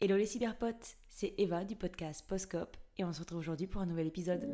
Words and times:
Hello 0.00 0.16
les 0.16 0.26
cyberpotes, 0.26 0.96
c'est 1.08 1.34
Eva 1.38 1.64
du 1.64 1.74
podcast 1.74 2.24
Postcop 2.24 2.76
et 2.98 3.04
on 3.04 3.12
se 3.12 3.18
retrouve 3.18 3.40
aujourd'hui 3.40 3.66
pour 3.66 3.80
un 3.80 3.86
nouvel 3.86 4.06
épisode. 4.06 4.48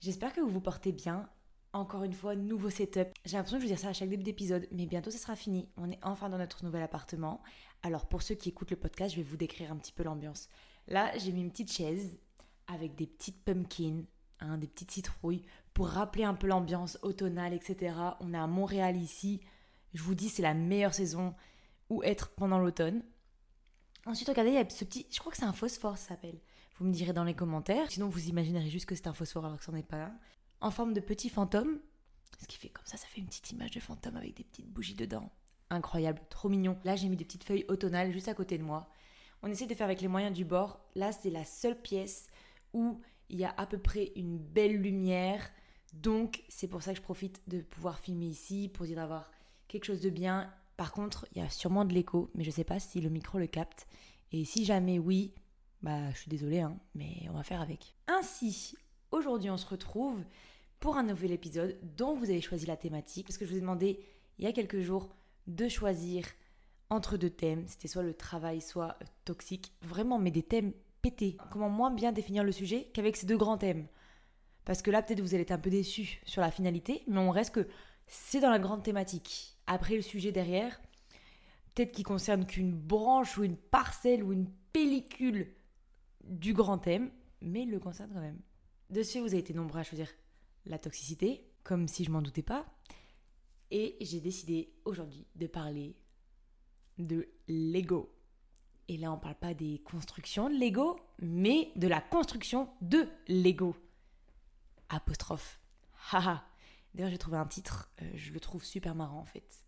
J'espère 0.00 0.32
que 0.32 0.40
vous 0.40 0.48
vous 0.50 0.60
portez 0.60 0.90
bien. 0.90 1.28
Encore 1.72 2.02
une 2.02 2.12
fois, 2.12 2.34
nouveau 2.34 2.70
setup. 2.70 3.10
J'ai 3.24 3.36
l'impression 3.36 3.58
je 3.58 3.62
veux 3.62 3.68
dire 3.68 3.78
ça 3.78 3.90
à 3.90 3.92
chaque 3.92 4.08
début 4.08 4.24
d'épisode, 4.24 4.66
mais 4.72 4.86
bientôt 4.86 5.12
ça 5.12 5.18
sera 5.18 5.36
fini. 5.36 5.68
On 5.76 5.88
est 5.92 6.00
enfin 6.02 6.28
dans 6.28 6.38
notre 6.38 6.64
nouvel 6.64 6.82
appartement. 6.82 7.40
Alors 7.84 8.08
pour 8.08 8.22
ceux 8.22 8.34
qui 8.34 8.48
écoutent 8.48 8.72
le 8.72 8.76
podcast, 8.76 9.12
je 9.12 9.20
vais 9.20 9.22
vous 9.22 9.36
décrire 9.36 9.70
un 9.70 9.76
petit 9.76 9.92
peu 9.92 10.02
l'ambiance. 10.02 10.48
Là, 10.88 11.16
j'ai 11.18 11.30
mis 11.30 11.42
une 11.42 11.52
petite 11.52 11.70
chaise 11.70 12.18
avec 12.66 12.96
des 12.96 13.06
petites 13.06 13.44
pumpkins, 13.44 14.02
hein, 14.40 14.58
des 14.58 14.66
petites 14.66 14.90
citrouilles, 14.90 15.42
pour 15.74 15.88
rappeler 15.88 16.24
un 16.24 16.34
peu 16.34 16.46
l'ambiance 16.46 16.98
automnale, 17.02 17.54
etc. 17.54 17.94
On 18.20 18.34
est 18.34 18.38
à 18.38 18.46
Montréal 18.46 18.96
ici. 18.96 19.40
Je 19.94 20.02
vous 20.02 20.14
dis, 20.14 20.28
c'est 20.28 20.42
la 20.42 20.54
meilleure 20.54 20.94
saison 20.94 21.34
où 21.90 22.02
être 22.02 22.30
pendant 22.30 22.58
l'automne. 22.58 23.02
Ensuite, 24.06 24.28
regardez, 24.28 24.50
il 24.50 24.56
y 24.56 24.58
a 24.58 24.68
ce 24.68 24.84
petit. 24.84 25.06
Je 25.10 25.18
crois 25.18 25.32
que 25.32 25.38
c'est 25.38 25.44
un 25.44 25.52
phosphore, 25.52 25.98
ça 25.98 26.08
s'appelle. 26.08 26.40
Vous 26.78 26.86
me 26.86 26.92
direz 26.92 27.12
dans 27.12 27.24
les 27.24 27.34
commentaires. 27.34 27.90
Sinon, 27.90 28.08
vous 28.08 28.28
imaginerez 28.28 28.68
juste 28.70 28.86
que 28.86 28.94
c'est 28.94 29.06
un 29.06 29.14
phosphore 29.14 29.44
alors 29.44 29.58
que 29.58 29.64
c'en 29.64 29.74
est 29.74 29.82
pas 29.82 30.04
un. 30.04 30.18
En 30.60 30.70
forme 30.70 30.92
de 30.92 31.00
petit 31.00 31.28
fantôme. 31.28 31.80
Ce 32.40 32.46
qui 32.46 32.56
fait 32.56 32.68
comme 32.68 32.86
ça, 32.86 32.96
ça 32.96 33.06
fait 33.08 33.20
une 33.20 33.26
petite 33.26 33.50
image 33.50 33.72
de 33.72 33.80
fantôme 33.80 34.16
avec 34.16 34.36
des 34.36 34.44
petites 34.44 34.68
bougies 34.68 34.94
dedans. 34.94 35.30
Incroyable, 35.70 36.20
trop 36.30 36.48
mignon. 36.48 36.78
Là, 36.84 36.96
j'ai 36.96 37.08
mis 37.08 37.16
des 37.16 37.24
petites 37.24 37.44
feuilles 37.44 37.64
automnales 37.68 38.12
juste 38.12 38.28
à 38.28 38.34
côté 38.34 38.58
de 38.58 38.62
moi. 38.62 38.90
On 39.42 39.48
essaie 39.48 39.66
de 39.66 39.74
faire 39.74 39.86
avec 39.86 40.00
les 40.00 40.08
moyens 40.08 40.34
du 40.34 40.44
bord. 40.44 40.80
Là, 40.94 41.12
c'est 41.12 41.30
la 41.30 41.44
seule 41.44 41.80
pièce 41.80 42.28
où 42.72 43.00
il 43.30 43.38
y 43.38 43.44
a 43.44 43.54
à 43.56 43.66
peu 43.66 43.78
près 43.78 44.12
une 44.16 44.38
belle 44.38 44.76
lumière. 44.76 45.50
Donc, 45.92 46.42
c'est 46.48 46.68
pour 46.68 46.82
ça 46.82 46.92
que 46.92 46.98
je 46.98 47.02
profite 47.02 47.40
de 47.48 47.60
pouvoir 47.60 47.98
filmer 47.98 48.26
ici, 48.26 48.70
pour 48.72 48.86
dire 48.86 48.96
d'avoir 48.96 49.30
quelque 49.68 49.84
chose 49.84 50.00
de 50.00 50.10
bien. 50.10 50.52
Par 50.76 50.92
contre, 50.92 51.26
il 51.32 51.38
y 51.38 51.44
a 51.44 51.50
sûrement 51.50 51.84
de 51.84 51.92
l'écho, 51.92 52.30
mais 52.34 52.44
je 52.44 52.50
ne 52.50 52.54
sais 52.54 52.64
pas 52.64 52.78
si 52.78 53.00
le 53.00 53.10
micro 53.10 53.38
le 53.38 53.46
capte. 53.46 53.86
Et 54.32 54.44
si 54.44 54.64
jamais 54.64 54.98
oui, 54.98 55.34
bah, 55.82 56.10
je 56.12 56.18
suis 56.18 56.28
désolée, 56.28 56.60
hein, 56.60 56.78
mais 56.94 57.26
on 57.30 57.34
va 57.34 57.42
faire 57.42 57.60
avec. 57.60 57.94
Ainsi, 58.06 58.76
aujourd'hui, 59.10 59.50
on 59.50 59.56
se 59.56 59.66
retrouve 59.66 60.24
pour 60.80 60.96
un 60.96 61.02
nouvel 61.02 61.32
épisode 61.32 61.78
dont 61.96 62.14
vous 62.14 62.30
avez 62.30 62.40
choisi 62.40 62.66
la 62.66 62.76
thématique. 62.76 63.26
Parce 63.26 63.38
que 63.38 63.44
je 63.44 63.50
vous 63.50 63.58
ai 63.58 63.60
demandé 63.60 64.00
il 64.38 64.44
y 64.44 64.48
a 64.48 64.52
quelques 64.52 64.80
jours 64.80 65.08
de 65.46 65.68
choisir 65.68 66.24
entre 66.90 67.16
deux 67.16 67.30
thèmes. 67.30 67.66
C'était 67.66 67.88
soit 67.88 68.02
le 68.02 68.14
travail, 68.14 68.60
soit 68.60 68.96
euh, 69.02 69.06
toxique. 69.24 69.72
Vraiment, 69.82 70.18
mais 70.18 70.30
des 70.30 70.42
thèmes 70.42 70.72
pétés. 71.02 71.36
Comment 71.50 71.68
moins 71.68 71.90
bien 71.90 72.12
définir 72.12 72.44
le 72.44 72.52
sujet 72.52 72.90
qu'avec 72.92 73.16
ces 73.16 73.26
deux 73.26 73.36
grands 73.36 73.58
thèmes 73.58 73.86
Parce 74.64 74.82
que 74.82 74.90
là, 74.90 75.02
peut-être 75.02 75.20
vous 75.20 75.34
allez 75.34 75.42
être 75.42 75.52
un 75.52 75.58
peu 75.58 75.70
déçus 75.70 76.20
sur 76.24 76.40
la 76.40 76.50
finalité, 76.50 77.02
mais 77.06 77.18
on 77.18 77.30
reste 77.30 77.54
que 77.54 77.68
c'est 78.06 78.40
dans 78.40 78.50
la 78.50 78.58
grande 78.58 78.82
thématique. 78.82 79.56
Après, 79.66 79.96
le 79.96 80.02
sujet 80.02 80.32
derrière, 80.32 80.80
peut-être 81.74 81.92
qui 81.92 82.02
concerne 82.02 82.46
qu'une 82.46 82.72
branche 82.72 83.38
ou 83.38 83.44
une 83.44 83.56
parcelle 83.56 84.24
ou 84.24 84.32
une 84.32 84.50
pellicule 84.72 85.54
du 86.24 86.52
grand 86.52 86.78
thème, 86.78 87.10
mais 87.40 87.62
il 87.62 87.70
le 87.70 87.78
concerne 87.78 88.10
quand 88.12 88.20
même. 88.20 88.40
De 88.90 89.02
ce 89.02 89.12
fait, 89.12 89.20
vous 89.20 89.28
avez 89.28 89.38
été 89.38 89.54
nombreux 89.54 89.80
à 89.80 89.84
choisir 89.84 90.08
la 90.64 90.78
toxicité, 90.78 91.44
comme 91.62 91.88
si 91.88 92.04
je 92.04 92.10
m'en 92.10 92.22
doutais 92.22 92.42
pas. 92.42 92.66
Et 93.70 93.96
j'ai 94.00 94.20
décidé 94.20 94.72
aujourd'hui 94.84 95.26
de 95.34 95.46
parler 95.46 95.94
de 96.98 97.28
Lego. 97.46 98.10
Et 98.88 98.96
là, 98.96 99.12
on 99.12 99.18
parle 99.18 99.34
pas 99.34 99.54
des 99.54 99.80
constructions 99.84 100.48
de 100.48 100.54
Lego, 100.54 100.98
mais 101.20 101.70
de 101.76 101.86
la 101.86 102.00
construction 102.00 102.68
de 102.80 103.06
Lego. 103.28 103.76
Apostrophe. 104.88 105.60
Haha. 106.12 106.44
D'ailleurs, 106.94 107.10
j'ai 107.10 107.18
trouvé 107.18 107.36
un 107.36 107.46
titre, 107.46 107.90
euh, 108.02 108.10
je 108.14 108.32
le 108.32 108.40
trouve 108.40 108.64
super 108.64 108.94
marrant 108.94 109.20
en 109.20 109.24
fait. 109.26 109.66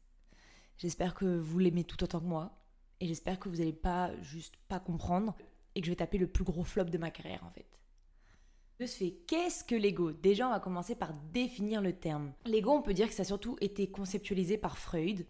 J'espère 0.79 1.15
que 1.15 1.27
vous 1.27 1.59
l'aimez 1.59 1.85
tout 1.85 2.03
autant 2.03 2.21
que 2.21 2.25
moi. 2.25 2.57
Et 3.01 3.07
j'espère 3.07 3.39
que 3.39 3.49
vous 3.49 3.57
n'allez 3.57 3.73
pas 3.73 4.11
juste 4.23 4.55
pas 4.69 4.81
comprendre 4.81 5.37
et 5.75 5.81
que 5.81 5.87
je 5.87 5.93
vais 5.93 5.97
taper 5.97 6.19
le 6.19 6.27
plus 6.27 6.45
gros 6.45 6.65
flop 6.65 6.85
de 6.85 6.99
ma 6.99 7.11
carrière 7.11 7.45
en 7.45 7.51
fait. 7.51 7.67
De 8.79 8.87
ce 8.87 8.97
fait, 8.97 9.11
qu'est-ce 9.27 9.63
que 9.63 9.75
l'ego? 9.75 10.13
Déjà, 10.13 10.47
on 10.47 10.51
va 10.51 10.61
commencer 10.61 10.95
par 10.95 11.13
définir 11.33 11.83
le 11.83 11.93
terme. 11.93 12.33
L'ego, 12.47 12.73
on 12.73 12.81
peut 12.81 12.95
dire 12.95 13.09
que 13.09 13.15
ça 13.15 13.23
a 13.23 13.27
surtout 13.27 13.59
été 13.61 13.91
conceptualisé 13.91 14.57
par 14.57 14.79
Freud. 14.79 15.27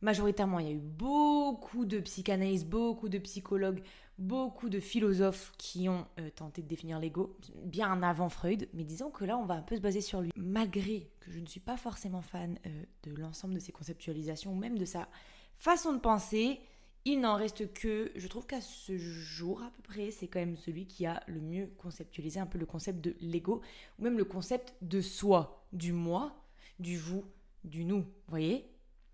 Majoritairement, 0.00 0.60
il 0.60 0.66
y 0.66 0.70
a 0.70 0.74
eu 0.74 0.80
beaucoup 0.80 1.84
de 1.84 1.98
psychanalystes, 2.00 2.68
beaucoup 2.68 3.08
de 3.08 3.18
psychologues, 3.18 3.82
beaucoup 4.18 4.68
de 4.68 4.78
philosophes 4.78 5.52
qui 5.58 5.88
ont 5.88 6.06
euh, 6.20 6.30
tenté 6.30 6.62
de 6.62 6.68
définir 6.68 6.98
l'ego, 6.98 7.36
bien 7.64 8.02
avant 8.02 8.28
Freud, 8.28 8.68
mais 8.74 8.84
disons 8.84 9.10
que 9.10 9.24
là, 9.24 9.36
on 9.36 9.44
va 9.44 9.54
un 9.54 9.62
peu 9.62 9.76
se 9.76 9.80
baser 9.80 10.00
sur 10.00 10.20
lui. 10.20 10.30
Malgré 10.36 11.10
que 11.20 11.32
je 11.32 11.40
ne 11.40 11.46
suis 11.46 11.60
pas 11.60 11.76
forcément 11.76 12.22
fan 12.22 12.58
euh, 12.66 12.82
de 13.04 13.14
l'ensemble 13.16 13.54
de 13.54 13.58
ses 13.58 13.72
conceptualisations, 13.72 14.52
ou 14.52 14.56
même 14.56 14.78
de 14.78 14.84
sa 14.84 15.08
façon 15.56 15.92
de 15.92 15.98
penser, 15.98 16.60
il 17.04 17.20
n'en 17.20 17.36
reste 17.36 17.72
que, 17.72 18.12
je 18.14 18.28
trouve 18.28 18.46
qu'à 18.46 18.60
ce 18.60 18.96
jour 18.98 19.62
à 19.62 19.70
peu 19.70 19.82
près, 19.82 20.10
c'est 20.10 20.28
quand 20.28 20.40
même 20.40 20.56
celui 20.56 20.86
qui 20.86 21.06
a 21.06 21.22
le 21.26 21.40
mieux 21.40 21.70
conceptualisé 21.78 22.38
un 22.38 22.46
peu 22.46 22.58
le 22.58 22.66
concept 22.66 23.00
de 23.00 23.16
l'ego, 23.20 23.62
ou 23.98 24.02
même 24.02 24.18
le 24.18 24.24
concept 24.24 24.74
de 24.82 25.00
soi, 25.00 25.64
du 25.72 25.92
moi, 25.92 26.36
du 26.78 26.96
vous, 26.96 27.24
du 27.64 27.84
nous, 27.84 28.04
voyez? 28.28 28.64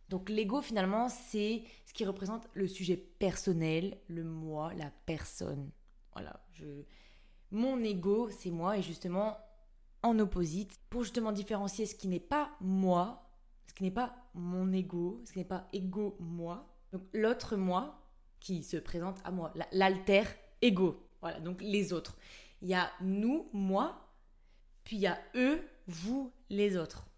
Donc 0.08 0.28
l'ego 0.28 0.60
finalement, 0.60 1.08
c'est 1.08 1.62
ce 1.86 1.92
qui 1.92 2.04
représente 2.04 2.48
le 2.54 2.66
sujet 2.66 2.96
personnel, 2.96 3.98
le 4.08 4.24
moi, 4.24 4.74
la 4.74 4.90
personne. 5.06 5.70
Voilà, 6.12 6.44
je... 6.52 6.84
mon 7.50 7.82
ego, 7.82 8.30
c'est 8.30 8.50
moi, 8.50 8.78
et 8.78 8.82
justement 8.82 9.38
en 10.02 10.18
opposite, 10.18 10.78
pour 10.90 11.02
justement 11.02 11.32
différencier 11.32 11.86
ce 11.86 11.94
qui 11.94 12.08
n'est 12.08 12.20
pas 12.20 12.50
moi, 12.60 13.26
ce 13.66 13.74
qui 13.74 13.82
n'est 13.84 13.90
pas 13.90 14.14
mon 14.34 14.70
ego, 14.72 15.22
ce 15.24 15.32
qui 15.32 15.38
n'est 15.38 15.44
pas 15.44 15.68
ego 15.72 16.16
moi, 16.20 16.68
donc 16.92 17.02
l'autre 17.12 17.56
moi 17.56 18.00
qui 18.38 18.62
se 18.62 18.76
présente 18.76 19.18
à 19.24 19.30
moi, 19.30 19.52
l'alter 19.72 20.24
ego. 20.60 21.08
Voilà, 21.22 21.40
donc 21.40 21.62
les 21.62 21.94
autres. 21.94 22.18
Il 22.60 22.68
y 22.68 22.74
a 22.74 22.90
nous, 23.00 23.48
moi, 23.54 24.10
puis 24.84 24.96
il 24.96 25.02
y 25.02 25.06
a 25.06 25.18
eux, 25.34 25.62
vous, 25.86 26.30
les 26.50 26.76
autres. 26.76 27.08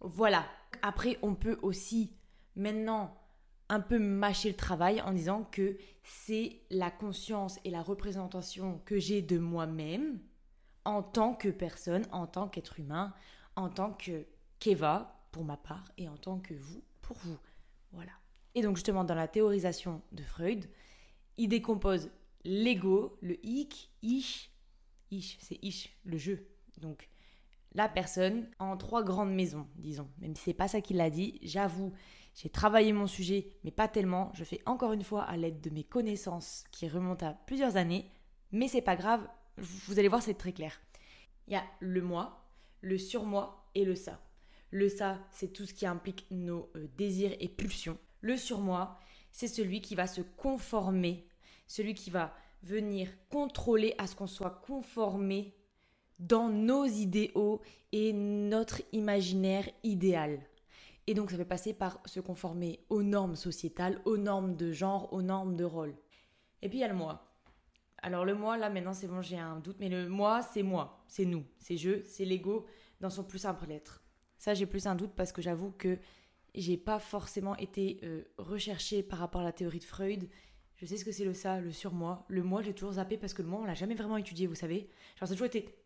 Voilà. 0.00 0.46
Après, 0.82 1.18
on 1.22 1.34
peut 1.34 1.58
aussi 1.62 2.12
maintenant 2.56 3.16
un 3.68 3.80
peu 3.80 3.98
mâcher 3.98 4.50
le 4.50 4.56
travail 4.56 5.00
en 5.00 5.12
disant 5.12 5.44
que 5.44 5.78
c'est 6.02 6.60
la 6.70 6.90
conscience 6.90 7.60
et 7.64 7.70
la 7.70 7.82
représentation 7.82 8.80
que 8.84 8.98
j'ai 8.98 9.22
de 9.22 9.38
moi-même 9.38 10.18
en 10.84 11.02
tant 11.02 11.34
que 11.34 11.48
personne, 11.48 12.04
en 12.10 12.26
tant 12.26 12.48
qu'être 12.48 12.80
humain, 12.80 13.14
en 13.54 13.68
tant 13.68 13.92
que 13.92 14.26
Keva 14.58 15.24
pour 15.30 15.44
ma 15.44 15.56
part 15.56 15.84
et 15.98 16.08
en 16.08 16.16
tant 16.16 16.40
que 16.40 16.54
vous 16.54 16.82
pour 17.00 17.16
vous. 17.18 17.38
Voilà. 17.92 18.12
Et 18.54 18.62
donc 18.62 18.76
justement, 18.76 19.04
dans 19.04 19.14
la 19.14 19.28
théorisation 19.28 20.02
de 20.12 20.22
Freud, 20.22 20.68
il 21.36 21.48
décompose 21.48 22.10
l'ego, 22.44 23.16
le 23.20 23.38
ich, 23.46 23.90
ich, 24.02 24.50
ich, 25.10 25.38
c'est 25.40 25.58
ich, 25.62 25.96
le 26.04 26.18
jeu. 26.18 26.48
Donc 26.78 27.08
la 27.74 27.88
personne 27.88 28.48
en 28.58 28.76
trois 28.76 29.02
grandes 29.02 29.32
maisons, 29.32 29.66
disons. 29.76 30.08
Même 30.18 30.34
si 30.34 30.42
c'est 30.44 30.54
pas 30.54 30.68
ça 30.68 30.80
qu'il 30.80 31.00
a 31.00 31.10
dit, 31.10 31.38
j'avoue, 31.42 31.92
j'ai 32.34 32.48
travaillé 32.48 32.92
mon 32.92 33.06
sujet, 33.06 33.48
mais 33.64 33.70
pas 33.70 33.88
tellement. 33.88 34.30
Je 34.34 34.44
fais 34.44 34.60
encore 34.66 34.92
une 34.92 35.04
fois 35.04 35.22
à 35.22 35.36
l'aide 35.36 35.60
de 35.60 35.70
mes 35.70 35.84
connaissances 35.84 36.64
qui 36.70 36.88
remontent 36.88 37.26
à 37.26 37.34
plusieurs 37.46 37.76
années, 37.76 38.10
mais 38.52 38.68
c'est 38.68 38.82
pas 38.82 38.96
grave. 38.96 39.26
Vous 39.56 39.98
allez 39.98 40.08
voir, 40.08 40.22
c'est 40.22 40.34
très 40.34 40.52
clair. 40.52 40.80
Il 41.46 41.52
y 41.52 41.56
a 41.56 41.64
le 41.80 42.02
moi, 42.02 42.44
le 42.80 42.98
surmoi 42.98 43.68
et 43.74 43.84
le 43.84 43.94
ça. 43.94 44.20
Le 44.70 44.88
ça, 44.88 45.18
c'est 45.32 45.52
tout 45.52 45.66
ce 45.66 45.74
qui 45.74 45.86
implique 45.86 46.26
nos 46.30 46.70
euh, 46.76 46.86
désirs 46.96 47.34
et 47.40 47.48
pulsions. 47.48 47.98
Le 48.20 48.36
surmoi, 48.36 48.98
c'est 49.32 49.48
celui 49.48 49.80
qui 49.80 49.94
va 49.94 50.06
se 50.06 50.20
conformer, 50.20 51.26
celui 51.66 51.94
qui 51.94 52.10
va 52.10 52.34
venir 52.62 53.08
contrôler 53.30 53.94
à 53.98 54.06
ce 54.06 54.14
qu'on 54.14 54.26
soit 54.26 54.60
conformé 54.66 55.54
dans 56.20 56.48
nos 56.48 56.84
idéaux 56.84 57.60
et 57.92 58.12
notre 58.12 58.82
imaginaire 58.92 59.68
idéal. 59.82 60.40
Et 61.06 61.14
donc 61.14 61.30
ça 61.30 61.36
fait 61.36 61.44
passer 61.44 61.72
par 61.72 61.98
se 62.04 62.20
conformer 62.20 62.84
aux 62.88 63.02
normes 63.02 63.34
sociétales, 63.34 64.00
aux 64.04 64.16
normes 64.16 64.54
de 64.54 64.70
genre, 64.70 65.12
aux 65.12 65.22
normes 65.22 65.56
de 65.56 65.64
rôle. 65.64 65.94
Et 66.62 66.68
puis 66.68 66.78
il 66.78 66.80
y 66.82 66.84
a 66.84 66.88
le 66.88 66.94
moi. 66.94 67.26
Alors 68.02 68.24
le 68.24 68.34
moi, 68.34 68.56
là 68.56 68.70
maintenant 68.70 68.94
c'est 68.94 69.08
bon, 69.08 69.22
j'ai 69.22 69.38
un 69.38 69.58
doute, 69.58 69.76
mais 69.80 69.88
le 69.88 70.08
moi, 70.08 70.42
c'est 70.42 70.62
moi, 70.62 71.02
c'est 71.08 71.24
nous, 71.24 71.44
c'est 71.58 71.76
je, 71.76 72.04
c'est 72.04 72.24
l'ego 72.24 72.66
dans 73.00 73.10
son 73.10 73.24
plus 73.24 73.40
simple 73.40 73.66
lettre. 73.66 74.02
Ça, 74.38 74.54
j'ai 74.54 74.66
plus 74.66 74.86
un 74.86 74.94
doute 74.94 75.12
parce 75.16 75.32
que 75.32 75.42
j'avoue 75.42 75.72
que 75.72 75.98
j'ai 76.54 76.76
pas 76.76 76.98
forcément 76.98 77.56
été 77.56 78.00
euh, 78.04 78.24
recherchée 78.38 79.02
par 79.02 79.18
rapport 79.18 79.42
à 79.42 79.44
la 79.44 79.52
théorie 79.52 79.78
de 79.78 79.84
Freud. 79.84 80.28
Je 80.76 80.86
sais 80.86 80.96
ce 80.96 81.04
que 81.04 81.12
c'est 81.12 81.24
le 81.24 81.34
ça, 81.34 81.60
le 81.60 81.72
surmoi. 81.72 82.24
Le 82.28 82.42
moi, 82.42 82.62
j'ai 82.62 82.72
toujours 82.72 82.94
zappé 82.94 83.18
parce 83.18 83.34
que 83.34 83.42
le 83.42 83.48
moi, 83.48 83.60
on 83.60 83.64
l'a 83.64 83.74
jamais 83.74 83.94
vraiment 83.94 84.16
étudié, 84.16 84.46
vous 84.46 84.54
savez. 84.54 84.88
Genre, 85.18 85.28
ça 85.28 85.32
a 85.32 85.36
toujours 85.36 85.46
été 85.46 85.79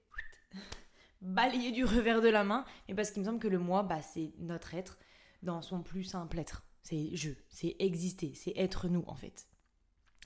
balayé 1.23 1.73
du 1.73 1.85
revers 1.85 2.21
de 2.21 2.29
la 2.29 2.45
main. 2.45 2.65
Mais 2.89 2.95
parce 2.95 3.11
qu'il 3.11 3.23
me 3.23 3.27
semble 3.27 3.39
que 3.39 3.49
le 3.49 3.59
moi, 3.59 3.83
bah, 3.83 4.03
c'est 4.03 4.33
notre 4.39 4.75
être 4.75 4.99
dans 5.43 5.63
son 5.63 5.83
plus 5.83 6.05
simple 6.05 6.39
être. 6.39 6.65
C'est 6.83 7.15
je, 7.15 7.31
c'est 7.49 7.77
exister, 7.79 8.33
c'est 8.35 8.53
être 8.57 8.89
nous 8.89 9.05
en 9.07 9.15
fait. 9.15 9.47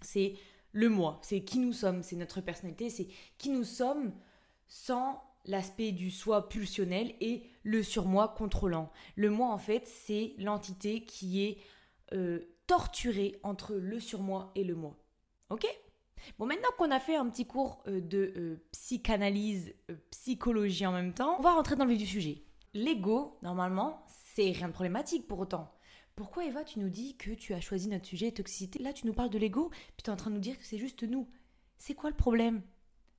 C'est 0.03 0.35
le 0.73 0.89
moi, 0.89 1.19
c'est 1.23 1.43
qui 1.43 1.59
nous 1.59 1.73
sommes, 1.73 2.03
c'est 2.03 2.17
notre 2.17 2.41
personnalité, 2.41 2.91
c'est 2.91 3.09
qui 3.39 3.51
nous 3.51 3.65
sommes 3.65 4.13
sans 4.67 5.23
l'aspect 5.45 5.93
du 5.93 6.11
soi 6.11 6.49
pulsionnel 6.49 7.15
et 7.21 7.43
le 7.63 7.83
surmoi 7.83 8.29
contrôlant. 8.37 8.93
Le 9.17 9.31
moi, 9.31 9.49
en 9.49 9.59
fait, 9.59 9.87
c'est 9.87 10.35
l'entité 10.39 11.05
qui 11.05 11.45
est 11.45 11.59
euh, 12.13 12.41
torturée 12.67 13.41
entre 13.43 13.75
le 13.75 13.99
surmoi 13.99 14.53
et 14.55 14.65
le 14.65 14.75
moi. 14.75 14.97
Ok? 15.49 15.67
Bon, 16.39 16.47
maintenant 16.47 16.69
qu'on 16.77 16.91
a 16.91 17.01
fait 17.01 17.17
un 17.17 17.29
petit 17.29 17.47
cours 17.47 17.83
euh, 17.87 18.01
de 18.01 18.33
euh, 18.37 18.67
psychanalyse, 18.73 19.75
psychologie 20.11 20.87
en 20.87 20.93
même 20.93 21.15
temps, 21.15 21.37
on 21.39 21.43
va 21.43 21.55
rentrer 21.55 21.77
dans 21.77 21.85
le 21.85 21.91
vif 21.91 21.99
du 21.99 22.07
sujet. 22.07 22.43
L'ego, 22.75 23.39
normalement, 23.43 24.05
c'est 24.35 24.53
rien 24.53 24.69
de 24.69 24.73
problématique 24.73 25.27
pour 25.27 25.41
autant. 25.41 25.73
Pourquoi 26.15 26.45
Eva, 26.45 26.65
tu 26.65 26.81
nous 26.81 26.89
dis 26.89 27.17
que 27.17 27.31
tu 27.31 27.55
as 27.55 27.61
choisi 27.61 27.89
notre 27.89 28.07
sujet 28.07 28.33
toxicité? 28.33 28.83
Là, 28.83 28.93
tu 28.93 29.07
nous 29.07 29.13
parles 29.13 29.31
de 29.31 29.39
l'ego, 29.39 29.71
puis 29.71 30.03
tu 30.03 30.11
es 30.11 30.13
en 30.13 30.17
train 30.17 30.31
de 30.31 30.35
nous 30.35 30.41
dire 30.41 30.59
que 30.59 30.65
c'est 30.65 30.79
juste 30.79 31.05
nous. 31.05 31.29
C'est 31.79 31.95
quoi 31.95 32.11
le 32.11 32.17
problème? 32.17 32.63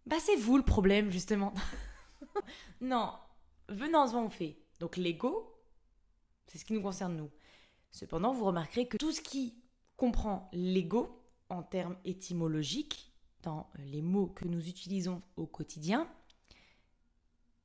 Bah, 0.05 0.17
c'est 0.19 0.35
vous 0.35 0.57
le 0.57 0.63
problème, 0.63 1.09
justement. 1.09 1.53
non, 2.81 3.13
venons-en 3.69 4.25
au 4.25 4.29
fait. 4.29 4.57
Donc, 4.79 4.97
l'ego, 4.97 5.57
c'est 6.47 6.57
ce 6.57 6.65
qui 6.65 6.73
nous 6.73 6.81
concerne 6.81 7.15
nous. 7.15 7.29
Cependant, 7.91 8.33
vous 8.33 8.45
remarquerez 8.45 8.87
que 8.87 8.97
tout 8.97 9.11
ce 9.11 9.21
qui 9.21 9.55
comprend 9.95 10.49
l'ego, 10.51 11.18
en 11.49 11.63
termes 11.63 11.97
étymologiques, 12.05 13.11
dans 13.43 13.69
les 13.77 14.01
mots 14.01 14.27
que 14.27 14.45
nous 14.45 14.67
utilisons 14.67 15.21
au 15.37 15.45
quotidien, 15.45 16.09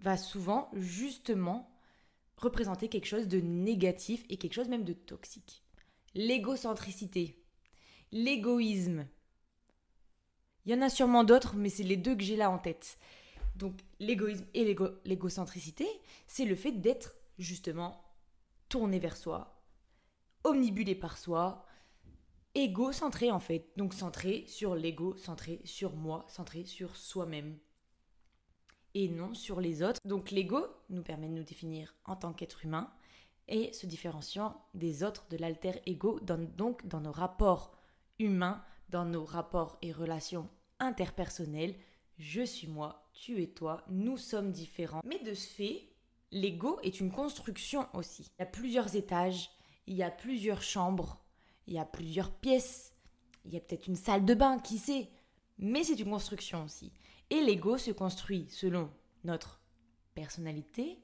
va 0.01 0.17
souvent 0.17 0.71
justement 0.75 1.71
représenter 2.37 2.89
quelque 2.89 3.07
chose 3.07 3.29
de 3.29 3.41
négatif 3.41 4.25
et 4.29 4.37
quelque 4.37 4.55
chose 4.55 4.69
même 4.69 4.85
de 4.85 4.93
toxique. 4.93 5.65
L'égocentricité, 6.15 7.43
l'égoïsme. 8.13 9.07
Il 10.65 10.73
y 10.73 10.75
en 10.75 10.83
a 10.83 10.89
sûrement 10.89 11.25
d'autres, 11.25 11.57
mais 11.57 11.69
c'est 11.69 11.83
les 11.83 11.97
deux 11.97 12.17
que 12.17 12.23
j'ai 12.23 12.37
là 12.37 12.51
en 12.51 12.59
tête. 12.59 12.99
Donc 13.57 13.81
l'égoïsme 13.99 14.47
et 14.55 14.77
l'égocentricité, 15.05 15.87
c'est 16.27 16.45
le 16.45 16.57
fait 16.57 16.73
d'être 16.73 17.15
justement 17.39 18.03
tourné 18.69 18.99
vers 18.99 19.17
soi, 19.17 19.63
omnibulé 20.43 20.95
par 20.95 21.19
soi, 21.19 21.65
égocentré 22.55 23.31
en 23.31 23.41
fait. 23.41 23.71
Donc 23.77 23.95
centré 23.95 24.45
sur 24.47 24.75
l'ego, 24.75 25.17
centré 25.17 25.61
sur 25.65 25.95
moi, 25.95 26.25
centré 26.29 26.65
sur 26.65 26.97
soi-même 26.97 27.59
et 28.95 29.09
non 29.09 29.35
sur 29.35 29.61
les 29.61 29.83
autres. 29.83 30.01
Donc 30.05 30.31
l'ego 30.31 30.67
nous 30.89 31.03
permet 31.03 31.29
de 31.29 31.35
nous 31.35 31.43
définir 31.43 31.95
en 32.05 32.17
tant 32.17 32.33
qu'être 32.33 32.65
humain 32.65 32.91
et 33.49 33.73
se 33.73 33.87
différenciant 33.87 34.61
des 34.75 35.03
autres 35.03 35.27
de 35.31 35.37
l'alter 35.37 35.83
ego, 35.87 36.19
donc 36.21 36.87
dans 36.87 37.01
nos 37.01 37.13
rapports 37.13 37.77
humains, 38.19 38.65
dans 38.89 39.05
nos 39.05 39.25
rapports 39.25 39.79
et 39.83 39.93
relations 39.93 40.49
interpersonnelles. 40.79 41.77
Je 42.19 42.43
suis 42.43 42.69
moi, 42.69 43.11
tu 43.13 43.43
es 43.43 43.49
toi, 43.49 43.85
nous 43.91 44.17
sommes 44.17 44.53
différents. 44.53 45.03
Mais 45.05 45.19
de 45.19 45.35
ce 45.35 45.49
fait, 45.49 45.89
l'ego 46.31 46.79
est 46.83 47.01
une 47.01 47.11
construction 47.11 47.89
aussi. 47.93 48.31
Il 48.39 48.43
y 48.43 48.45
a 48.45 48.47
plusieurs 48.47 48.95
étages, 48.97 49.51
il 49.87 49.97
y 49.97 50.03
a 50.03 50.11
plusieurs 50.11 50.63
chambres, 50.63 51.24
il 51.67 51.75
y 51.75 51.79
a 51.79 51.85
plusieurs 51.85 52.31
pièces, 52.31 52.95
il 53.45 53.53
y 53.53 53.57
a 53.57 53.61
peut-être 53.61 53.87
une 53.87 53.97
salle 53.97 54.25
de 54.25 54.35
bain, 54.35 54.59
qui 54.59 54.79
sait? 54.79 55.11
Mais 55.59 55.85
c'est 55.85 55.99
une 55.99 56.11
construction 56.11 56.65
aussi. 56.65 56.93
Et 57.31 57.41
l'ego 57.41 57.79
se 57.79 57.91
construit 57.91 58.47
selon 58.51 58.91
notre 59.25 59.61
personnalité, 60.15 61.01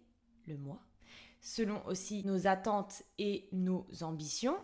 le 0.46 0.56
moi, 0.56 0.80
selon 1.40 1.84
aussi 1.86 2.24
nos 2.24 2.46
attentes 2.46 3.02
et 3.18 3.48
nos 3.52 3.86
ambitions, 4.02 4.56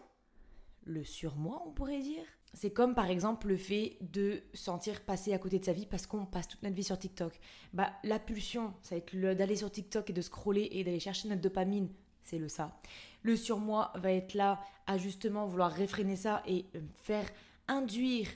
le 0.85 1.05
surmoi, 1.05 1.63
on 1.67 1.73
pourrait 1.73 2.01
dire. 2.01 2.25
C'est 2.55 2.73
comme 2.73 2.95
par 2.95 3.11
exemple 3.11 3.49
le 3.49 3.57
fait 3.57 3.99
de 4.01 4.43
sentir 4.55 5.03
passer 5.05 5.35
à 5.35 5.39
côté 5.39 5.59
de 5.59 5.65
sa 5.65 5.73
vie 5.73 5.85
parce 5.85 6.07
qu'on 6.07 6.25
passe 6.25 6.49
toute 6.49 6.63
notre 6.63 6.75
vie 6.75 6.85
sur 6.85 6.99
TikTok. 6.99 7.39
Bah, 7.73 7.93
la 8.03 8.19
pulsion, 8.19 8.73
ça 8.83 8.95
va 8.95 8.99
être 8.99 9.15
d'aller 9.35 9.57
sur 9.57 9.71
TikTok 9.71 10.09
et 10.09 10.13
de 10.13 10.23
scroller 10.23 10.69
et 10.71 10.85
d'aller 10.85 11.01
chercher 11.01 11.29
notre 11.29 11.43
dopamine, 11.43 11.89
c'est 12.27 12.39
le 12.39 12.49
ça. 12.49 12.79
Le 13.23 13.37
surmoi 13.37 13.93
va 13.95 14.13
être 14.13 14.35
là 14.35 14.61
à 14.87 14.99
justement 14.99 15.47
vouloir 15.47 15.73
réfréner 15.73 16.17
ça 16.17 16.43
et 16.47 16.67
euh, 16.75 16.81
faire 17.03 17.29
induire 17.69 18.29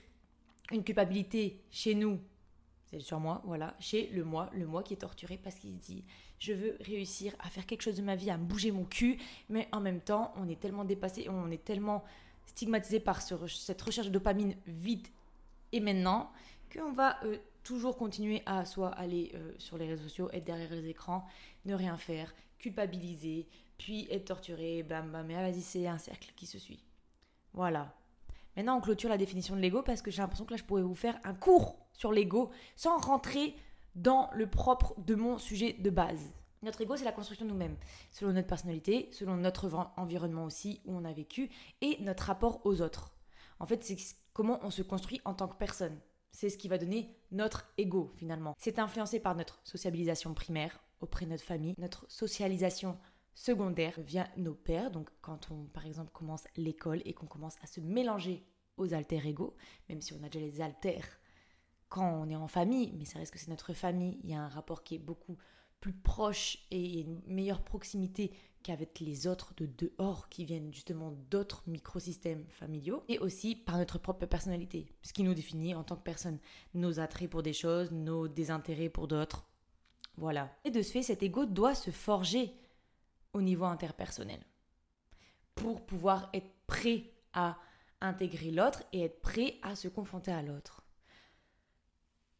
une 0.72 0.82
culpabilité 0.82 1.60
chez 1.70 1.94
nous 1.94 2.18
c'est 2.90 3.00
sur 3.00 3.20
moi, 3.20 3.40
voilà, 3.44 3.76
chez 3.78 4.08
le 4.08 4.24
moi, 4.24 4.50
le 4.52 4.66
moi 4.66 4.82
qui 4.82 4.94
est 4.94 4.98
torturé 4.98 5.38
parce 5.38 5.56
qu'il 5.56 5.72
se 5.74 5.78
dit 5.78 6.04
je 6.40 6.52
veux 6.52 6.76
réussir 6.80 7.34
à 7.38 7.48
faire 7.48 7.66
quelque 7.66 7.82
chose 7.82 7.96
de 7.96 8.02
ma 8.02 8.16
vie, 8.16 8.30
à 8.30 8.36
me 8.36 8.44
bouger 8.44 8.72
mon 8.72 8.84
cul, 8.84 9.18
mais 9.48 9.68
en 9.72 9.80
même 9.80 10.00
temps, 10.00 10.32
on 10.36 10.48
est 10.48 10.58
tellement 10.58 10.84
dépassé, 10.84 11.28
on 11.28 11.50
est 11.50 11.62
tellement 11.62 12.02
stigmatisé 12.46 12.98
par 12.98 13.20
cette 13.20 13.82
recherche 13.82 14.08
de 14.08 14.12
dopamine 14.12 14.56
vite 14.66 15.12
et 15.70 15.80
maintenant 15.80 16.32
qu'on 16.72 16.92
va 16.92 17.22
euh, 17.24 17.36
toujours 17.62 17.96
continuer 17.96 18.42
à 18.46 18.64
soit 18.64 18.88
aller 18.88 19.30
euh, 19.34 19.52
sur 19.58 19.78
les 19.78 19.86
réseaux 19.86 20.04
sociaux, 20.04 20.30
être 20.32 20.44
derrière 20.44 20.70
les 20.70 20.88
écrans, 20.88 21.26
ne 21.66 21.74
rien 21.74 21.96
faire, 21.96 22.34
culpabiliser, 22.58 23.46
puis 23.80 24.06
être 24.10 24.26
torturé, 24.26 24.82
bam 24.82 25.10
bam, 25.10 25.26
mais 25.26 25.36
ah, 25.36 25.40
vas-y, 25.40 25.62
c'est 25.62 25.86
un 25.86 25.96
cercle 25.96 26.30
qui 26.36 26.44
se 26.44 26.58
suit. 26.58 26.84
Voilà. 27.54 27.94
Maintenant, 28.54 28.76
on 28.76 28.80
clôture 28.82 29.08
la 29.08 29.16
définition 29.16 29.56
de 29.56 29.60
l'ego 29.60 29.82
parce 29.82 30.02
que 30.02 30.10
j'ai 30.10 30.20
l'impression 30.20 30.44
que 30.44 30.50
là, 30.50 30.58
je 30.58 30.64
pourrais 30.64 30.82
vous 30.82 30.94
faire 30.94 31.18
un 31.24 31.32
cours 31.32 31.78
sur 31.94 32.12
l'ego 32.12 32.50
sans 32.76 32.98
rentrer 32.98 33.54
dans 33.94 34.28
le 34.34 34.46
propre 34.46 34.94
de 35.00 35.14
mon 35.14 35.38
sujet 35.38 35.72
de 35.72 35.88
base. 35.88 36.30
Notre 36.62 36.82
ego, 36.82 36.94
c'est 36.94 37.06
la 37.06 37.12
construction 37.12 37.46
de 37.46 37.52
nous-mêmes, 37.52 37.76
selon 38.10 38.34
notre 38.34 38.48
personnalité, 38.48 39.08
selon 39.12 39.38
notre 39.38 39.70
environnement 39.96 40.44
aussi 40.44 40.82
où 40.84 40.94
on 40.94 41.06
a 41.06 41.12
vécu 41.14 41.48
et 41.80 41.96
notre 42.02 42.24
rapport 42.24 42.60
aux 42.66 42.82
autres. 42.82 43.14
En 43.60 43.66
fait, 43.66 43.82
c'est 43.82 43.96
comment 44.34 44.60
on 44.62 44.70
se 44.70 44.82
construit 44.82 45.22
en 45.24 45.32
tant 45.32 45.48
que 45.48 45.56
personne. 45.56 45.98
C'est 46.32 46.50
ce 46.50 46.58
qui 46.58 46.68
va 46.68 46.76
donner 46.76 47.16
notre 47.32 47.64
ego 47.78 48.12
finalement. 48.14 48.54
C'est 48.58 48.78
influencé 48.78 49.20
par 49.20 49.36
notre 49.36 49.58
sociabilisation 49.64 50.34
primaire 50.34 50.80
auprès 51.00 51.24
de 51.24 51.30
notre 51.30 51.44
famille, 51.44 51.74
notre 51.78 52.04
socialisation 52.10 52.98
secondaire 53.34 53.94
via 53.98 54.28
nos 54.36 54.54
pères. 54.54 54.90
Donc 54.90 55.10
quand 55.20 55.50
on 55.50 55.64
par 55.66 55.86
exemple 55.86 56.10
commence 56.12 56.44
l'école 56.56 57.02
et 57.04 57.14
qu'on 57.14 57.26
commence 57.26 57.56
à 57.62 57.66
se 57.66 57.80
mélanger 57.80 58.44
aux 58.76 58.94
alter 58.94 59.20
ego, 59.26 59.56
même 59.88 60.00
si 60.00 60.12
on 60.14 60.22
a 60.22 60.28
déjà 60.28 60.44
les 60.44 60.60
alters 60.60 61.20
quand 61.90 62.08
on 62.08 62.30
est 62.30 62.36
en 62.36 62.48
famille, 62.48 62.94
mais 62.96 63.04
ça 63.04 63.18
reste 63.18 63.32
que 63.32 63.38
c'est 63.38 63.50
notre 63.50 63.74
famille, 63.74 64.18
il 64.22 64.30
y 64.30 64.34
a 64.34 64.40
un 64.40 64.48
rapport 64.48 64.84
qui 64.84 64.94
est 64.94 64.98
beaucoup 64.98 65.36
plus 65.80 65.92
proche 65.92 66.58
et 66.70 67.00
une 67.00 67.20
meilleure 67.26 67.62
proximité 67.62 68.32
qu'avec 68.62 69.00
les 69.00 69.26
autres 69.26 69.54
de 69.56 69.66
dehors 69.66 70.28
qui 70.28 70.44
viennent 70.44 70.72
justement 70.72 71.10
d'autres 71.30 71.62
microsystèmes 71.66 72.46
familiaux 72.50 73.02
et 73.08 73.18
aussi 73.18 73.56
par 73.56 73.78
notre 73.78 73.98
propre 73.98 74.26
personnalité, 74.26 74.86
ce 75.02 75.12
qui 75.12 75.24
nous 75.24 75.34
définit 75.34 75.74
en 75.74 75.82
tant 75.82 75.96
que 75.96 76.02
personne, 76.02 76.38
nos 76.74 77.00
attraits 77.00 77.30
pour 77.30 77.42
des 77.42 77.54
choses, 77.54 77.90
nos 77.90 78.28
désintérêts 78.28 78.90
pour 78.90 79.08
d'autres. 79.08 79.48
Voilà. 80.16 80.54
Et 80.64 80.70
de 80.70 80.82
ce 80.82 80.92
fait, 80.92 81.02
cet 81.02 81.22
ego 81.22 81.46
doit 81.46 81.74
se 81.74 81.90
forger 81.90 82.54
au 83.32 83.42
niveau 83.42 83.64
interpersonnel 83.64 84.40
pour 85.54 85.84
pouvoir 85.84 86.30
être 86.32 86.50
prêt 86.66 87.12
à 87.32 87.58
intégrer 88.00 88.50
l'autre 88.50 88.82
et 88.92 89.02
être 89.04 89.20
prêt 89.20 89.58
à 89.62 89.76
se 89.76 89.88
confronter 89.88 90.32
à 90.32 90.42
l'autre. 90.42 90.82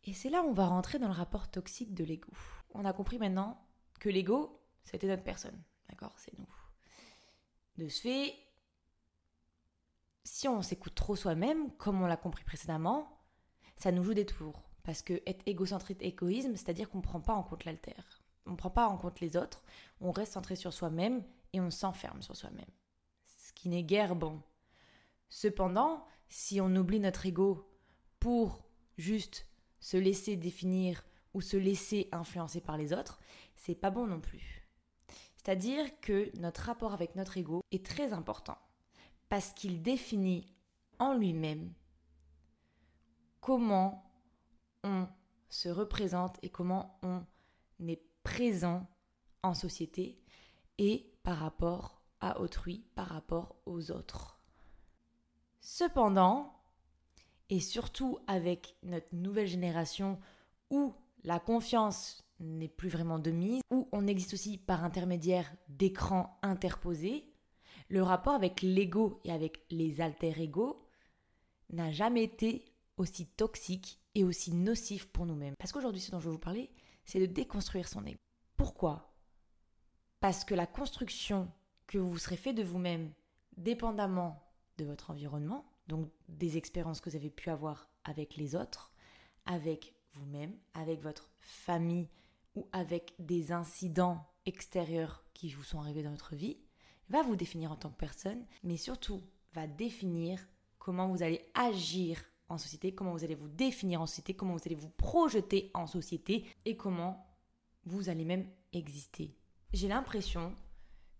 Et 0.04 0.14
c'est 0.14 0.30
là 0.30 0.42
où 0.42 0.46
on 0.46 0.54
va 0.54 0.66
rentrer 0.66 0.98
dans 0.98 1.08
le 1.08 1.14
rapport 1.14 1.50
toxique 1.50 1.94
de 1.94 2.04
l'ego. 2.04 2.32
On 2.72 2.84
a 2.84 2.92
compris 2.92 3.18
maintenant 3.18 3.62
que 3.98 4.08
l'ego, 4.08 4.62
c'était 4.84 5.06
notre 5.06 5.22
personne. 5.22 5.62
D'accord? 5.88 6.14
C'est 6.16 6.36
nous. 6.38 6.48
De 7.76 7.88
ce 7.88 8.00
fait, 8.00 8.34
si 10.24 10.48
on 10.48 10.62
s'écoute 10.62 10.94
trop 10.94 11.16
soi-même, 11.16 11.70
comme 11.76 12.00
on 12.00 12.06
l'a 12.06 12.16
compris 12.16 12.44
précédemment, 12.44 13.20
ça 13.76 13.92
nous 13.92 14.02
joue 14.02 14.14
des 14.14 14.26
tours. 14.26 14.62
Parce 14.82 15.02
que 15.02 15.22
être 15.26 15.42
égocentrique, 15.46 16.02
égoïsme, 16.02 16.56
c'est-à-dire 16.56 16.88
qu'on 16.88 16.98
ne 16.98 17.02
prend 17.02 17.20
pas 17.20 17.34
en 17.34 17.42
compte 17.42 17.64
l'alter. 17.64 18.19
On 18.50 18.54
ne 18.54 18.56
prend 18.56 18.70
pas 18.70 18.88
en 18.88 18.96
compte 18.96 19.20
les 19.20 19.36
autres, 19.36 19.62
on 20.00 20.10
reste 20.10 20.32
centré 20.32 20.56
sur 20.56 20.72
soi-même 20.72 21.22
et 21.52 21.60
on 21.60 21.70
s'enferme 21.70 22.20
sur 22.20 22.34
soi-même. 22.34 22.66
Ce 23.24 23.52
qui 23.52 23.68
n'est 23.68 23.84
guère 23.84 24.16
bon. 24.16 24.42
Cependant, 25.28 26.04
si 26.28 26.60
on 26.60 26.74
oublie 26.74 26.98
notre 26.98 27.24
ego 27.26 27.72
pour 28.18 28.64
juste 28.98 29.46
se 29.78 29.96
laisser 29.96 30.34
définir 30.34 31.04
ou 31.32 31.40
se 31.40 31.56
laisser 31.56 32.08
influencer 32.10 32.60
par 32.60 32.76
les 32.76 32.92
autres, 32.92 33.20
c'est 33.54 33.76
pas 33.76 33.90
bon 33.90 34.08
non 34.08 34.20
plus. 34.20 34.66
C'est-à-dire 35.36 36.00
que 36.00 36.36
notre 36.40 36.62
rapport 36.62 36.92
avec 36.92 37.14
notre 37.14 37.36
ego 37.38 37.62
est 37.70 37.86
très 37.86 38.12
important 38.12 38.58
parce 39.28 39.52
qu'il 39.52 39.80
définit 39.80 40.52
en 40.98 41.14
lui-même 41.14 41.72
comment 43.40 44.12
on 44.82 45.06
se 45.48 45.68
représente 45.68 46.36
et 46.42 46.48
comment 46.50 46.98
on 47.04 47.22
est 47.86 48.09
présent 48.22 48.86
en 49.42 49.54
société 49.54 50.20
et 50.78 51.10
par 51.22 51.38
rapport 51.38 52.02
à 52.20 52.40
autrui, 52.40 52.84
par 52.94 53.08
rapport 53.08 53.56
aux 53.66 53.90
autres. 53.90 54.40
Cependant, 55.60 56.54
et 57.48 57.60
surtout 57.60 58.18
avec 58.26 58.76
notre 58.82 59.14
nouvelle 59.14 59.46
génération 59.46 60.18
où 60.70 60.94
la 61.24 61.38
confiance 61.38 62.24
n'est 62.38 62.68
plus 62.68 62.88
vraiment 62.88 63.18
de 63.18 63.30
mise, 63.30 63.62
où 63.70 63.88
on 63.92 64.06
existe 64.06 64.34
aussi 64.34 64.56
par 64.56 64.84
intermédiaire 64.84 65.52
d'écrans 65.68 66.38
interposés, 66.42 67.26
le 67.88 68.02
rapport 68.02 68.34
avec 68.34 68.62
l'ego 68.62 69.20
et 69.24 69.32
avec 69.32 69.64
les 69.70 70.00
alter-ego 70.00 70.86
n'a 71.70 71.90
jamais 71.90 72.22
été 72.22 72.64
aussi 72.96 73.26
toxique 73.26 74.00
et 74.14 74.24
aussi 74.24 74.54
nocif 74.54 75.06
pour 75.06 75.26
nous-mêmes. 75.26 75.54
Parce 75.58 75.72
qu'aujourd'hui, 75.72 76.00
ce 76.00 76.10
dont 76.10 76.20
je 76.20 76.26
vais 76.26 76.32
vous 76.32 76.38
parler, 76.38 76.70
c'est 77.04 77.20
de 77.20 77.26
déconstruire 77.26 77.88
son 77.88 78.04
ego. 78.06 78.18
Pourquoi? 78.56 79.14
Parce 80.20 80.44
que 80.44 80.54
la 80.54 80.66
construction 80.66 81.50
que 81.86 81.98
vous 81.98 82.18
serez 82.18 82.36
fait 82.36 82.52
de 82.52 82.62
vous-même, 82.62 83.12
dépendamment 83.56 84.42
de 84.78 84.84
votre 84.84 85.10
environnement, 85.10 85.64
donc 85.88 86.10
des 86.28 86.56
expériences 86.56 87.00
que 87.00 87.10
vous 87.10 87.16
avez 87.16 87.30
pu 87.30 87.50
avoir 87.50 87.88
avec 88.04 88.36
les 88.36 88.54
autres, 88.54 88.92
avec 89.46 89.94
vous-même, 90.12 90.56
avec 90.74 91.00
votre 91.02 91.30
famille 91.38 92.08
ou 92.54 92.68
avec 92.72 93.14
des 93.18 93.52
incidents 93.52 94.26
extérieurs 94.46 95.24
qui 95.34 95.50
vous 95.50 95.62
sont 95.62 95.80
arrivés 95.80 96.02
dans 96.02 96.10
votre 96.10 96.34
vie, 96.34 96.58
va 97.08 97.22
vous 97.22 97.36
définir 97.36 97.72
en 97.72 97.76
tant 97.76 97.90
que 97.90 97.96
personne, 97.96 98.46
mais 98.62 98.76
surtout 98.76 99.22
va 99.52 99.66
définir 99.66 100.46
comment 100.78 101.08
vous 101.08 101.22
allez 101.22 101.50
agir 101.54 102.22
en 102.50 102.58
société, 102.58 102.94
comment 102.94 103.12
vous 103.12 103.24
allez 103.24 103.34
vous 103.34 103.48
définir 103.48 104.02
en 104.02 104.06
société, 104.06 104.34
comment 104.34 104.54
vous 104.54 104.62
allez 104.66 104.74
vous 104.74 104.90
projeter 104.90 105.70
en 105.72 105.86
société 105.86 106.44
et 106.64 106.76
comment 106.76 107.26
vous 107.84 108.08
allez 108.08 108.24
même 108.24 108.46
exister. 108.72 109.36
J'ai 109.72 109.88
l'impression 109.88 110.54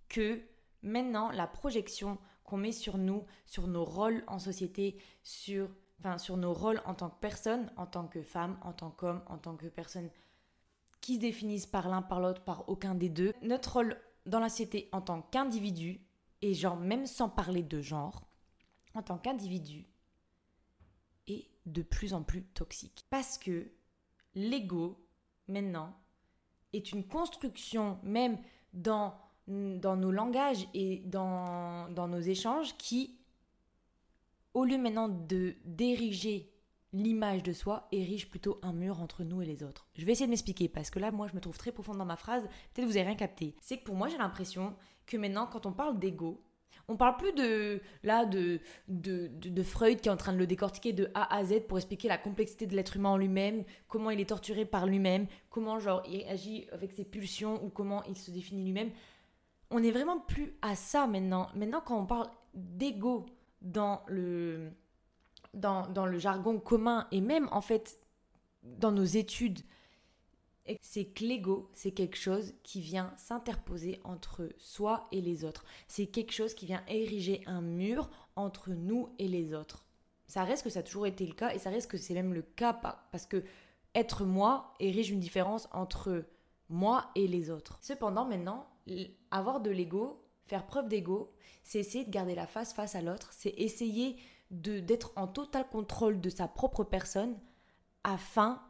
que 0.09 0.43
maintenant 0.83 1.31
la 1.31 1.47
projection 1.47 2.19
qu'on 2.45 2.57
met 2.57 2.73
sur 2.73 2.99
nous, 2.99 3.25
sur 3.47 3.69
nos 3.69 3.85
rôles 3.85 4.25
en 4.27 4.39
société, 4.39 5.01
sur, 5.23 5.69
enfin, 6.01 6.19
sur 6.19 6.37
nos 6.37 6.53
rôles 6.53 6.83
en 6.85 6.95
tant 6.95 7.09
que 7.09 7.21
personne, 7.21 7.73
en 7.77 7.87
tant 7.87 8.09
que 8.09 8.23
femme, 8.23 8.59
en 8.63 8.73
tant 8.73 8.91
qu'homme, 8.91 9.23
en 9.29 9.39
tant 9.39 9.57
que 9.57 9.67
personne 9.67 10.11
qui 11.01 11.15
se 11.15 11.21
définissent 11.21 11.67
par 11.67 11.89
l'un, 11.89 12.03
par 12.03 12.21
l'autre, 12.21 12.43
par 12.43 12.69
aucun 12.69 12.95
des 12.95 13.09
deux. 13.09 13.33
Notre 13.43 13.75
rôle 13.75 13.97
dans 14.27 14.41
la 14.41 14.49
société 14.49 14.89
en 14.93 15.01
tant 15.01 15.23
qu'individu, 15.23 16.01
et 16.43 16.55
genre 16.55 16.77
même 16.77 17.07
sans 17.07 17.29
parler 17.29 17.63
de 17.63 17.81
genre, 17.81 18.29
en 18.95 19.03
tant 19.03 19.19
qu'individu, 19.19 19.87
de 21.73 21.83
plus 21.83 22.15
en 22.15 22.23
plus 22.23 22.43
toxique. 22.43 23.05
Parce 23.11 23.39
que 23.39 23.71
l'ego, 24.35 25.05
maintenant, 25.49 25.95
est 26.73 26.93
une 26.93 27.05
construction, 27.07 27.99
même 28.03 28.39
dans, 28.73 29.15
nos 29.47 30.11
langages 30.11 30.69
et 30.75 31.03
dans, 31.07 31.89
nos 31.89 32.21
échanges, 32.21 32.77
qui, 32.77 33.19
au 34.55 34.65
lieu 34.65 34.79
maintenant 34.79 35.09
de 35.09 35.55
d'ériger 35.65 36.53
l'image 36.93 37.45
de 37.45 37.53
soi 37.53 37.87
érige 37.93 38.29
plutôt 38.29 38.59
un 38.63 38.73
mur 38.73 39.01
entre 39.01 39.23
nous 39.23 39.43
et 39.43 39.47
les 39.47 39.63
autres. 39.63 39.87
Je 39.95 40.05
vais 40.05 40.13
essayer 40.13 40.27
de 40.27 40.31
m'expliquer 40.31 40.69
parce 40.69 40.91
que 40.91 40.99
là, 40.99 41.13
moi, 41.13 41.29
je 41.29 41.35
me 41.35 41.41
trouve 41.41 41.57
très 41.57 41.71
profonde 41.71 41.99
dans 41.99 42.05
ma 42.05 42.17
phrase. 42.17 42.49
Peut-être 42.75 42.89
vous 42.89 42.97
avez 42.97 43.07
rien 43.07 43.15
capté. 43.15 43.55
C'est 43.61 43.79
que 43.79 43.85
pour 43.85 43.95
moi, 43.95 44.09
j'ai 44.09 44.19
l'impression 44.19 44.75
que 45.07 45.17
maintenant, 45.17 45.47
quand 45.47 45.67
on 45.67 45.73
parle 45.73 46.01
d'ego, 46.01 46.43
on 46.91 46.97
parle 46.97 47.17
plus 47.17 47.33
de 47.33 47.81
là 48.03 48.27
de 48.27 48.61
de, 48.89 49.31
de, 49.33 49.63
Freud 49.63 50.01
qui 50.01 50.09
est 50.09 50.13
en 50.13 50.17
train 50.17 50.33
de 50.33 50.39
le 50.39 50.47
décortiquer 50.47 50.93
de 50.93 51.11
A 51.15 51.35
à 51.35 51.45
Z 51.45 51.61
pour 51.69 51.79
expliquer 51.79 52.09
la 52.09 52.19
complexité 52.19 52.67
de 52.67 52.75
l'être 52.75 52.97
humain 52.97 53.11
en 53.11 53.17
lui-même, 53.17 53.65
comment 53.89 54.11
il 54.11 54.21
est 54.21 54.29
torturé 54.29 54.65
par 54.65 54.87
lui-même, 54.87 55.27
comment 55.49 55.79
genre 55.79 56.03
il 56.09 56.25
agit 56.25 56.67
avec 56.73 56.93
ses 56.93 57.05
pulsions 57.05 57.65
ou 57.65 57.69
comment 57.69 58.03
il 58.05 58.17
se 58.17 58.31
définit 58.31 58.65
lui-même. 58.65 58.91
On 59.71 59.79
n'est 59.81 59.93
vraiment 59.93 60.19
plus 60.19 60.53
à 60.63 60.75
ça 60.75 61.07
maintenant. 61.07 61.49
Maintenant, 61.55 61.81
quand 61.81 61.97
on 61.97 62.07
parle 62.07 62.27
d'ego 62.55 63.27
dans 63.63 64.03
le 64.09 64.73
dans, 65.55 66.07
le 66.07 66.19
jargon 66.19 66.59
commun 66.59 67.07
et 67.13 67.21
même 67.21 67.49
en 67.53 67.61
fait 67.61 68.01
dans 68.63 68.93
nos 68.93 69.05
études, 69.05 69.61
c'est 70.83 71.07
que 71.07 71.25
l'ego, 71.25 71.71
c'est 71.75 71.93
quelque 71.93 72.17
chose 72.17 72.55
qui 72.63 72.81
vient 72.81 73.13
s'interposer 73.17 74.01
entre 74.05 74.49
soi 74.59 75.09
et 75.13 75.21
les 75.21 75.45
autres. 75.45 75.65
C'est 75.89 76.07
quelque 76.07 76.33
chose 76.33 76.55
qui 76.55 76.67
vient 76.67 76.85
ériger 76.89 77.43
un 77.47 77.61
mur 77.61 78.11
entre 78.37 78.71
nous 78.71 79.09
et 79.19 79.29
les 79.29 79.55
autres. 79.55 79.87
Ça 80.27 80.45
reste 80.45 80.63
que 80.63 80.71
ça 80.71 80.81
a 80.81 80.85
toujours 80.85 81.07
été 81.07 81.27
le 81.27 81.35
cas 81.35 81.53
et 81.53 81.59
ça 81.59 81.71
reste 81.71 81.91
que 81.91 81.97
c'est 81.97 82.15
même 82.15 82.35
le 82.35 82.43
cas 82.43 82.73
parce 82.73 83.27
que 83.27 83.45
être 83.95 84.25
moi 84.25 84.75
érige 84.79 85.11
une 85.11 85.19
différence 85.19 85.69
entre 85.73 86.25
moi 86.69 87.11
et 87.17 87.27
les 87.27 87.51
autres. 87.51 87.79
Cependant, 87.83 88.25
maintenant, 88.25 88.69
avoir 89.31 89.61
de 89.61 89.71
l'ego, 89.71 90.25
faire 90.47 90.67
preuve 90.67 90.89
d'ego, 90.89 91.33
c'est 91.65 91.81
essayer 91.81 92.05
de 92.05 92.11
garder 92.11 92.35
la 92.35 92.47
face 92.47 92.73
face 92.73 92.95
à 92.95 93.03
l'autre, 93.03 93.31
c'est 93.33 93.55
essayer 93.57 94.17
d'être 94.51 95.13
en 95.17 95.27
total 95.29 95.69
contrôle 95.69 96.21
de 96.21 96.31
sa 96.31 96.49
propre 96.49 96.85
personne 96.85 97.39
afin 98.03 98.63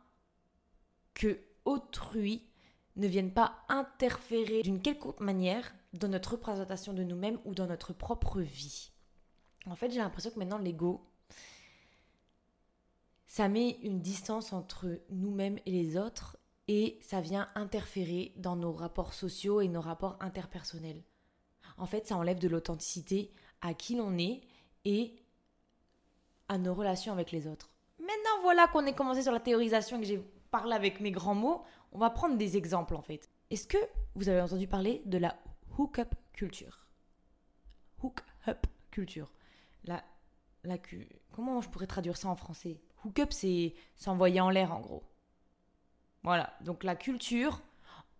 que 1.14 1.40
autrui 1.64 2.46
ne 2.96 3.06
vienne 3.06 3.32
pas 3.32 3.64
interférer 3.68 4.62
d'une 4.62 4.82
quelconque 4.82 5.20
manière 5.20 5.72
dans 5.92 6.08
notre 6.08 6.32
représentation 6.32 6.92
de 6.92 7.02
nous-mêmes 7.02 7.38
ou 7.44 7.54
dans 7.54 7.66
notre 7.66 7.92
propre 7.92 8.40
vie. 8.40 8.90
En 9.66 9.76
fait, 9.76 9.90
j'ai 9.90 9.98
l'impression 9.98 10.30
que 10.30 10.38
maintenant 10.38 10.58
l'ego, 10.58 11.06
ça 13.26 13.48
met 13.48 13.78
une 13.82 14.00
distance 14.00 14.52
entre 14.52 15.00
nous-mêmes 15.10 15.58
et 15.66 15.70
les 15.70 15.96
autres 15.96 16.36
et 16.68 16.98
ça 17.02 17.20
vient 17.20 17.48
interférer 17.54 18.32
dans 18.36 18.56
nos 18.56 18.72
rapports 18.72 19.14
sociaux 19.14 19.60
et 19.60 19.68
nos 19.68 19.80
rapports 19.80 20.16
interpersonnels. 20.20 21.02
En 21.76 21.86
fait, 21.86 22.06
ça 22.06 22.16
enlève 22.16 22.38
de 22.38 22.48
l'authenticité 22.48 23.32
à 23.60 23.74
qui 23.74 23.96
l'on 23.96 24.18
est 24.18 24.40
et 24.84 25.14
à 26.48 26.58
nos 26.58 26.74
relations 26.74 27.12
avec 27.12 27.32
les 27.32 27.46
autres. 27.46 27.70
Maintenant, 27.98 28.42
voilà 28.42 28.66
qu'on 28.68 28.86
est 28.86 28.94
commencé 28.94 29.22
sur 29.22 29.32
la 29.32 29.40
théorisation 29.40 29.98
et 29.98 30.00
que 30.00 30.06
j'ai 30.06 30.24
parlé 30.50 30.74
avec 30.74 31.00
mes 31.00 31.10
grands 31.10 31.34
mots, 31.34 31.62
on 31.92 31.98
va 31.98 32.10
prendre 32.10 32.36
des 32.36 32.56
exemples 32.56 32.94
en 32.94 33.02
fait. 33.02 33.28
Est-ce 33.50 33.66
que 33.66 33.78
vous 34.14 34.28
avez 34.28 34.40
entendu 34.40 34.66
parler 34.66 35.02
de 35.06 35.18
la 35.18 35.36
hook-up 35.78 36.14
culture? 36.32 36.86
Hook-up 38.02 38.66
culture. 38.90 39.32
La, 39.84 40.02
la, 40.64 40.76
comment 41.32 41.60
je 41.60 41.68
pourrais 41.68 41.86
traduire 41.86 42.16
ça 42.16 42.28
en 42.28 42.36
français? 42.36 42.80
Hook-up, 43.04 43.32
c'est 43.32 43.74
s'envoyer 43.96 44.40
en 44.40 44.50
l'air 44.50 44.72
en 44.72 44.80
gros. 44.80 45.02
Voilà, 46.22 46.52
donc 46.60 46.84
la 46.84 46.96
culture, 46.96 47.62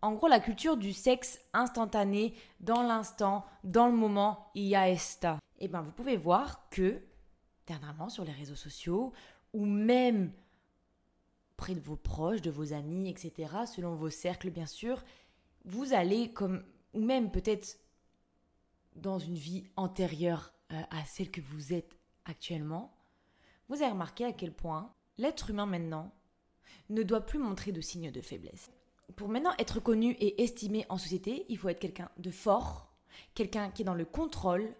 en 0.00 0.12
gros 0.12 0.26
la 0.26 0.40
culture 0.40 0.76
du 0.76 0.92
sexe 0.92 1.38
instantané, 1.52 2.34
dans 2.60 2.82
l'instant, 2.82 3.44
dans 3.62 3.88
le 3.88 3.94
moment, 3.94 4.50
il 4.54 4.64
y 4.64 4.74
a 4.74 4.88
esta. 4.88 5.38
Et 5.58 5.66
eh 5.66 5.68
bien 5.68 5.82
vous 5.82 5.92
pouvez 5.92 6.16
voir 6.16 6.68
que 6.70 7.02
dernièrement 7.66 8.08
sur 8.08 8.24
les 8.24 8.32
réseaux 8.32 8.56
sociaux 8.56 9.12
ou 9.52 9.66
même 9.66 10.32
près 11.60 11.74
de 11.74 11.80
vos 11.80 11.96
proches, 11.96 12.40
de 12.40 12.50
vos 12.50 12.72
amis, 12.72 13.10
etc., 13.10 13.52
selon 13.66 13.94
vos 13.94 14.08
cercles 14.08 14.50
bien 14.50 14.64
sûr, 14.64 15.04
vous 15.66 15.92
allez 15.92 16.32
comme, 16.32 16.64
ou 16.94 17.02
même 17.02 17.30
peut-être 17.30 17.78
dans 18.96 19.18
une 19.18 19.34
vie 19.34 19.64
antérieure 19.76 20.54
euh, 20.72 20.80
à 20.90 21.04
celle 21.04 21.30
que 21.30 21.42
vous 21.42 21.74
êtes 21.74 21.98
actuellement, 22.24 22.96
vous 23.68 23.82
avez 23.82 23.92
remarqué 23.92 24.24
à 24.24 24.32
quel 24.32 24.54
point 24.54 24.94
l'être 25.18 25.50
humain 25.50 25.66
maintenant 25.66 26.14
ne 26.88 27.02
doit 27.02 27.26
plus 27.26 27.38
montrer 27.38 27.72
de 27.72 27.82
signes 27.82 28.10
de 28.10 28.22
faiblesse. 28.22 28.72
Pour 29.14 29.28
maintenant 29.28 29.52
être 29.58 29.80
connu 29.80 30.12
et 30.12 30.42
estimé 30.42 30.86
en 30.88 30.96
société, 30.96 31.44
il 31.50 31.58
faut 31.58 31.68
être 31.68 31.78
quelqu'un 31.78 32.10
de 32.16 32.30
fort, 32.30 32.90
quelqu'un 33.34 33.70
qui 33.70 33.82
est 33.82 33.84
dans 33.84 33.92
le 33.92 34.06
contrôle 34.06 34.74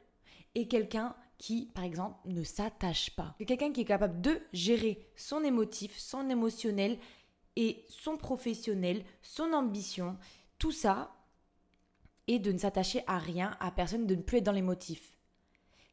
et 0.55 0.67
quelqu'un 0.67 1.15
qui, 1.40 1.70
par 1.75 1.85
exemple, 1.85 2.18
ne 2.26 2.44
s'attache 2.44 3.16
pas. 3.16 3.35
C'est 3.38 3.47
quelqu'un 3.47 3.73
qui 3.73 3.80
est 3.80 3.87
capable 3.87 4.20
de 4.20 4.38
gérer 4.52 5.09
son 5.16 5.42
émotif, 5.42 5.97
son 5.97 6.28
émotionnel 6.28 6.99
et 7.56 7.87
son 7.88 8.18
professionnel, 8.18 9.02
son 9.23 9.54
ambition, 9.54 10.18
tout 10.59 10.70
ça, 10.70 11.16
et 12.26 12.38
de 12.38 12.52
ne 12.52 12.59
s'attacher 12.59 13.02
à 13.06 13.18
rien, 13.18 13.56
à 13.59 13.70
personne, 13.70 14.06
de 14.06 14.14
ne 14.14 14.20
plus 14.20 14.38
être 14.38 14.44
dans 14.44 14.52
l'émotif. 14.52 15.16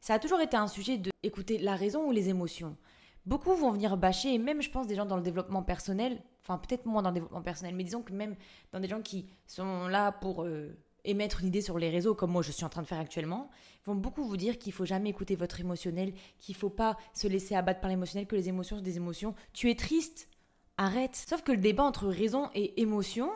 Ça 0.02 0.14
a 0.14 0.18
toujours 0.18 0.40
été 0.40 0.54
un 0.54 0.68
sujet 0.68 0.98
de 0.98 1.10
écouter 1.22 1.56
la 1.56 1.76
raison 1.76 2.06
ou 2.06 2.12
les 2.12 2.28
émotions. 2.28 2.76
Beaucoup 3.24 3.54
vont 3.54 3.72
venir 3.72 3.96
bâcher, 3.96 4.34
et 4.34 4.38
même 4.38 4.60
je 4.60 4.70
pense 4.70 4.86
des 4.86 4.96
gens 4.96 5.06
dans 5.06 5.16
le 5.16 5.22
développement 5.22 5.62
personnel, 5.62 6.22
enfin 6.42 6.58
peut-être 6.58 6.84
moins 6.84 7.00
dans 7.00 7.08
le 7.10 7.14
développement 7.14 7.42
personnel, 7.42 7.74
mais 7.74 7.84
disons 7.84 8.02
que 8.02 8.12
même 8.12 8.36
dans 8.70 8.80
des 8.80 8.88
gens 8.88 9.00
qui 9.00 9.30
sont 9.46 9.88
là 9.88 10.12
pour 10.12 10.44
euh, 10.44 10.76
émettre 11.08 11.40
une 11.40 11.48
idée 11.48 11.60
sur 11.60 11.78
les 11.78 11.90
réseaux 11.90 12.14
comme 12.14 12.30
moi 12.30 12.42
je 12.42 12.52
suis 12.52 12.64
en 12.64 12.68
train 12.68 12.82
de 12.82 12.86
faire 12.86 13.00
actuellement, 13.00 13.50
vont 13.86 13.94
beaucoup 13.94 14.24
vous 14.24 14.36
dire 14.36 14.58
qu'il 14.58 14.72
faut 14.72 14.84
jamais 14.84 15.10
écouter 15.10 15.34
votre 15.34 15.60
émotionnel, 15.60 16.12
qu'il 16.38 16.54
faut 16.54 16.70
pas 16.70 16.96
se 17.14 17.26
laisser 17.26 17.54
abattre 17.54 17.80
par 17.80 17.90
l'émotionnel, 17.90 18.26
que 18.26 18.36
les 18.36 18.48
émotions 18.48 18.76
sont 18.76 18.82
des 18.82 18.96
émotions. 18.96 19.34
Tu 19.52 19.70
es 19.70 19.74
triste, 19.74 20.28
arrête. 20.76 21.16
Sauf 21.16 21.42
que 21.42 21.52
le 21.52 21.58
débat 21.58 21.84
entre 21.84 22.06
raison 22.06 22.50
et 22.54 22.80
émotion, 22.80 23.30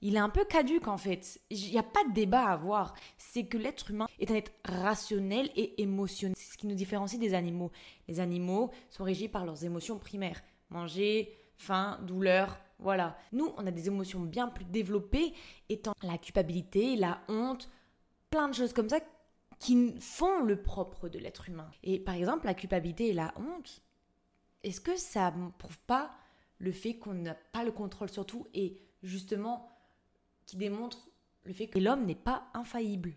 il 0.00 0.14
est 0.14 0.20
un 0.20 0.28
peu 0.28 0.44
caduque 0.44 0.88
en 0.88 0.98
fait. 0.98 1.40
Il 1.50 1.70
n'y 1.70 1.78
a 1.78 1.82
pas 1.82 2.04
de 2.04 2.12
débat 2.12 2.44
à 2.46 2.52
avoir. 2.52 2.94
C'est 3.16 3.46
que 3.46 3.58
l'être 3.58 3.90
humain 3.90 4.06
est 4.18 4.30
un 4.30 4.36
être 4.36 4.52
rationnel 4.64 5.50
et 5.56 5.82
émotionnel. 5.82 6.36
C'est 6.38 6.52
ce 6.52 6.58
qui 6.58 6.66
nous 6.66 6.76
différencie 6.76 7.20
des 7.20 7.34
animaux. 7.34 7.72
Les 8.06 8.20
animaux 8.20 8.70
sont 8.90 9.04
régis 9.04 9.28
par 9.28 9.44
leurs 9.44 9.64
émotions 9.64 9.98
primaires. 9.98 10.40
Manger, 10.70 11.36
faim, 11.56 11.98
douleur, 12.06 12.58
voilà. 12.78 13.16
Nous, 13.32 13.52
on 13.56 13.66
a 13.66 13.70
des 13.70 13.88
émotions 13.88 14.20
bien 14.20 14.48
plus 14.48 14.64
développées, 14.64 15.32
étant 15.68 15.94
la 16.02 16.18
culpabilité, 16.18 16.96
la 16.96 17.20
honte, 17.28 17.68
plein 18.30 18.48
de 18.48 18.54
choses 18.54 18.72
comme 18.72 18.88
ça 18.88 19.00
qui 19.58 19.94
font 19.98 20.44
le 20.44 20.62
propre 20.62 21.08
de 21.08 21.18
l'être 21.18 21.48
humain. 21.48 21.70
Et 21.82 21.98
par 21.98 22.14
exemple, 22.14 22.46
la 22.46 22.54
culpabilité 22.54 23.08
et 23.08 23.12
la 23.12 23.34
honte, 23.36 23.82
est-ce 24.62 24.80
que 24.80 24.96
ça 24.96 25.30
ne 25.32 25.50
prouve 25.50 25.78
pas 25.80 26.12
le 26.58 26.72
fait 26.72 26.94
qu'on 26.94 27.14
n'a 27.14 27.34
pas 27.34 27.64
le 27.64 27.72
contrôle 27.72 28.10
sur 28.10 28.26
tout 28.26 28.46
et 28.54 28.80
justement 29.02 29.68
qui 30.46 30.56
démontre 30.56 31.08
le 31.44 31.52
fait 31.52 31.66
que 31.66 31.78
l'homme 31.78 32.06
n'est 32.06 32.14
pas 32.14 32.48
infaillible? 32.54 33.14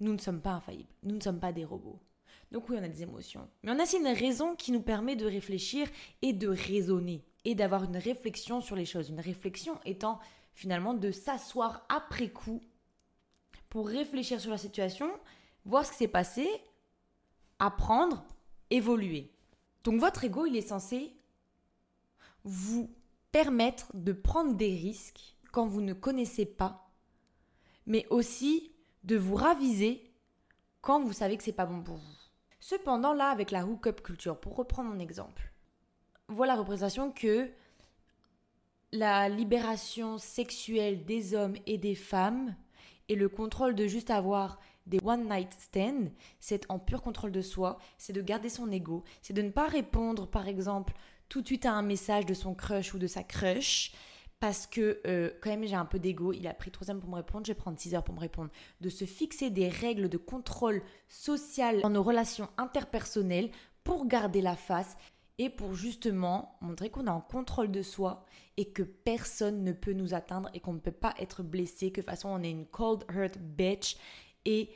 Nous 0.00 0.12
ne 0.12 0.18
sommes 0.18 0.40
pas 0.40 0.52
infaillibles, 0.52 0.92
nous 1.02 1.14
ne 1.14 1.20
sommes 1.20 1.40
pas 1.40 1.52
des 1.52 1.64
robots. 1.64 2.00
Donc 2.50 2.68
oui, 2.68 2.76
on 2.78 2.82
a 2.82 2.88
des 2.88 3.02
émotions. 3.02 3.48
Mais 3.62 3.72
on 3.72 3.78
a 3.78 3.82
aussi 3.82 3.98
une 3.98 4.06
raison 4.06 4.56
qui 4.56 4.72
nous 4.72 4.82
permet 4.82 5.16
de 5.16 5.26
réfléchir 5.26 5.88
et 6.22 6.32
de 6.32 6.48
raisonner. 6.48 7.22
Et 7.44 7.54
d'avoir 7.54 7.84
une 7.84 7.96
réflexion 7.96 8.60
sur 8.60 8.76
les 8.76 8.84
choses. 8.84 9.10
Une 9.10 9.20
réflexion 9.20 9.78
étant 9.84 10.18
finalement 10.54 10.94
de 10.94 11.10
s'asseoir 11.10 11.84
après 11.88 12.28
coup 12.28 12.60
pour 13.68 13.88
réfléchir 13.88 14.40
sur 14.40 14.50
la 14.50 14.58
situation, 14.58 15.10
voir 15.64 15.86
ce 15.86 15.92
qui 15.92 15.98
s'est 15.98 16.08
passé, 16.08 16.48
apprendre, 17.58 18.24
évoluer. 18.70 19.32
Donc 19.84 19.98
votre 20.00 20.24
ego, 20.24 20.46
il 20.46 20.56
est 20.56 20.68
censé 20.68 21.14
vous 22.44 22.94
permettre 23.30 23.90
de 23.94 24.12
prendre 24.12 24.54
des 24.54 24.74
risques 24.74 25.36
quand 25.52 25.66
vous 25.66 25.80
ne 25.80 25.92
connaissez 25.94 26.44
pas, 26.44 26.90
mais 27.86 28.06
aussi 28.10 28.72
de 29.04 29.16
vous 29.16 29.34
raviser 29.34 30.12
quand 30.80 31.02
vous 31.02 31.12
savez 31.12 31.36
que 31.36 31.44
c'est 31.44 31.52
pas 31.52 31.66
bon 31.66 31.82
pour 31.82 31.96
vous. 31.96 32.16
Cependant, 32.60 33.12
là, 33.12 33.28
avec 33.28 33.50
la 33.50 33.66
hookup 33.66 34.02
culture, 34.02 34.38
pour 34.38 34.56
reprendre 34.56 34.90
mon 34.90 34.98
exemple, 34.98 35.51
voilà 36.32 36.54
la 36.54 36.60
représentation 36.60 37.10
que 37.10 37.50
la 38.92 39.28
libération 39.28 40.18
sexuelle 40.18 41.04
des 41.04 41.34
hommes 41.34 41.56
et 41.66 41.78
des 41.78 41.94
femmes 41.94 42.54
et 43.08 43.16
le 43.16 43.28
contrôle 43.28 43.74
de 43.74 43.86
juste 43.86 44.10
avoir 44.10 44.58
des 44.86 44.98
one 45.04 45.28
night 45.28 45.52
stands, 45.58 46.10
c'est 46.40 46.70
en 46.70 46.78
pur 46.78 47.02
contrôle 47.02 47.32
de 47.32 47.40
soi, 47.40 47.78
c'est 47.98 48.12
de 48.12 48.20
garder 48.20 48.48
son 48.48 48.70
ego, 48.70 49.04
c'est 49.22 49.32
de 49.32 49.42
ne 49.42 49.50
pas 49.50 49.66
répondre 49.66 50.26
par 50.26 50.48
exemple 50.48 50.94
tout 51.28 51.40
de 51.40 51.46
suite 51.46 51.66
à 51.66 51.72
un 51.72 51.82
message 51.82 52.26
de 52.26 52.34
son 52.34 52.54
crush 52.54 52.92
ou 52.94 52.98
de 52.98 53.06
sa 53.06 53.22
crush 53.22 53.92
parce 54.40 54.66
que 54.66 55.00
euh, 55.06 55.30
quand 55.40 55.50
même 55.50 55.64
j'ai 55.64 55.76
un 55.76 55.84
peu 55.84 56.00
d'ego, 56.00 56.32
il 56.32 56.48
a 56.48 56.54
pris 56.54 56.72
3 56.72 56.90
heures 56.90 56.98
pour 56.98 57.08
me 57.08 57.14
répondre, 57.14 57.46
je 57.46 57.52
vais 57.52 57.58
prendre 57.58 57.78
6 57.78 57.94
heures 57.94 58.02
pour 58.02 58.14
me 58.14 58.20
répondre. 58.20 58.50
De 58.80 58.88
se 58.88 59.04
fixer 59.04 59.50
des 59.50 59.68
règles 59.68 60.08
de 60.08 60.18
contrôle 60.18 60.82
social 61.08 61.80
dans 61.80 61.90
nos 61.90 62.02
relations 62.02 62.48
interpersonnelles 62.56 63.50
pour 63.84 64.06
garder 64.06 64.40
la 64.40 64.56
face 64.56 64.96
pour 65.50 65.74
justement 65.74 66.56
montrer 66.60 66.90
qu'on 66.90 67.06
est 67.06 67.10
en 67.10 67.20
contrôle 67.20 67.70
de 67.70 67.82
soi 67.82 68.24
et 68.56 68.72
que 68.72 68.82
personne 68.82 69.64
ne 69.64 69.72
peut 69.72 69.92
nous 69.92 70.14
atteindre 70.14 70.50
et 70.54 70.60
qu'on 70.60 70.74
ne 70.74 70.78
peut 70.78 70.90
pas 70.90 71.14
être 71.18 71.42
blessé, 71.42 71.90
que 71.90 72.00
de 72.00 72.06
toute 72.06 72.10
façon 72.10 72.28
on 72.28 72.42
est 72.42 72.50
une 72.50 72.66
cold 72.66 73.04
hurt 73.14 73.38
bitch 73.38 73.96
et 74.44 74.70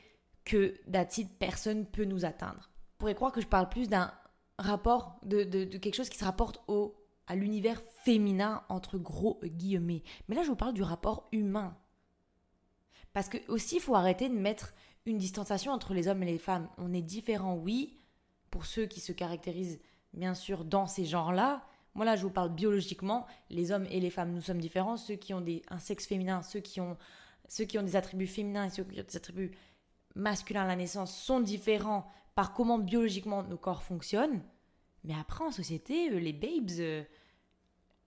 que 0.45 0.75
d'attitude 0.87 1.31
personne 1.37 1.85
peut 1.85 2.05
nous 2.05 2.25
atteindre. 2.25 2.69
On 2.95 2.97
pourrait 2.99 3.15
croire 3.15 3.31
que 3.31 3.41
je 3.41 3.47
parle 3.47 3.69
plus 3.69 3.89
d'un 3.89 4.11
rapport, 4.57 5.19
de, 5.23 5.43
de, 5.43 5.65
quelque 5.77 5.95
chose 5.95 6.09
qui 6.09 6.17
se 6.17 6.25
rapporte 6.25 6.63
au, 6.67 6.95
à 7.27 7.35
l'univers 7.35 7.81
féminin 8.03 8.63
entre 8.69 8.97
gros 8.97 9.39
guillemets. 9.43 10.03
Mais 10.27 10.35
là 10.35 10.43
je 10.43 10.49
vous 10.49 10.55
parle 10.55 10.73
du 10.73 10.83
rapport 10.83 11.27
humain. 11.31 11.77
Parce 13.13 13.29
que 13.29 13.37
aussi 13.47 13.75
il 13.75 13.81
faut 13.81 13.95
arrêter 13.95 14.29
de 14.29 14.35
mettre 14.35 14.73
une 15.05 15.17
distanciation 15.17 15.71
entre 15.71 15.93
les 15.93 16.07
hommes 16.07 16.23
et 16.23 16.31
les 16.31 16.37
femmes. 16.37 16.69
On 16.77 16.93
est 16.93 17.01
différents, 17.01 17.55
oui, 17.55 17.97
pour 18.51 18.65
ceux 18.65 18.85
qui 18.85 18.99
se 18.99 19.11
caractérisent 19.11 19.79
bien 20.17 20.33
sûr, 20.33 20.65
dans 20.65 20.87
ces 20.87 21.05
genres-là. 21.05 21.63
Moi, 21.95 22.05
là, 22.05 22.15
je 22.15 22.23
vous 22.23 22.29
parle 22.29 22.53
biologiquement. 22.53 23.25
Les 23.49 23.71
hommes 23.71 23.87
et 23.89 23.99
les 23.99 24.09
femmes, 24.09 24.33
nous 24.33 24.41
sommes 24.41 24.59
différents. 24.59 24.97
Ceux 24.97 25.15
qui 25.15 25.33
ont 25.33 25.41
des, 25.41 25.61
un 25.69 25.79
sexe 25.79 26.05
féminin, 26.05 26.41
ceux 26.41 26.59
qui, 26.59 26.81
ont, 26.81 26.97
ceux 27.47 27.65
qui 27.65 27.79
ont 27.79 27.83
des 27.83 27.95
attributs 27.95 28.27
féminins 28.27 28.65
et 28.65 28.69
ceux 28.69 28.83
qui 28.83 28.99
ont 28.99 29.03
des 29.03 29.17
attributs 29.17 29.51
masculins 30.15 30.63
à 30.63 30.67
la 30.67 30.75
naissance 30.75 31.15
sont 31.15 31.39
différents 31.39 32.07
par 32.35 32.53
comment 32.53 32.77
biologiquement 32.77 33.43
nos 33.43 33.57
corps 33.57 33.83
fonctionnent. 33.83 34.41
Mais 35.03 35.13
après, 35.19 35.43
en 35.43 35.51
société, 35.51 36.11
euh, 36.11 36.19
les 36.19 36.33
babes, 36.33 36.69
euh, 36.79 37.03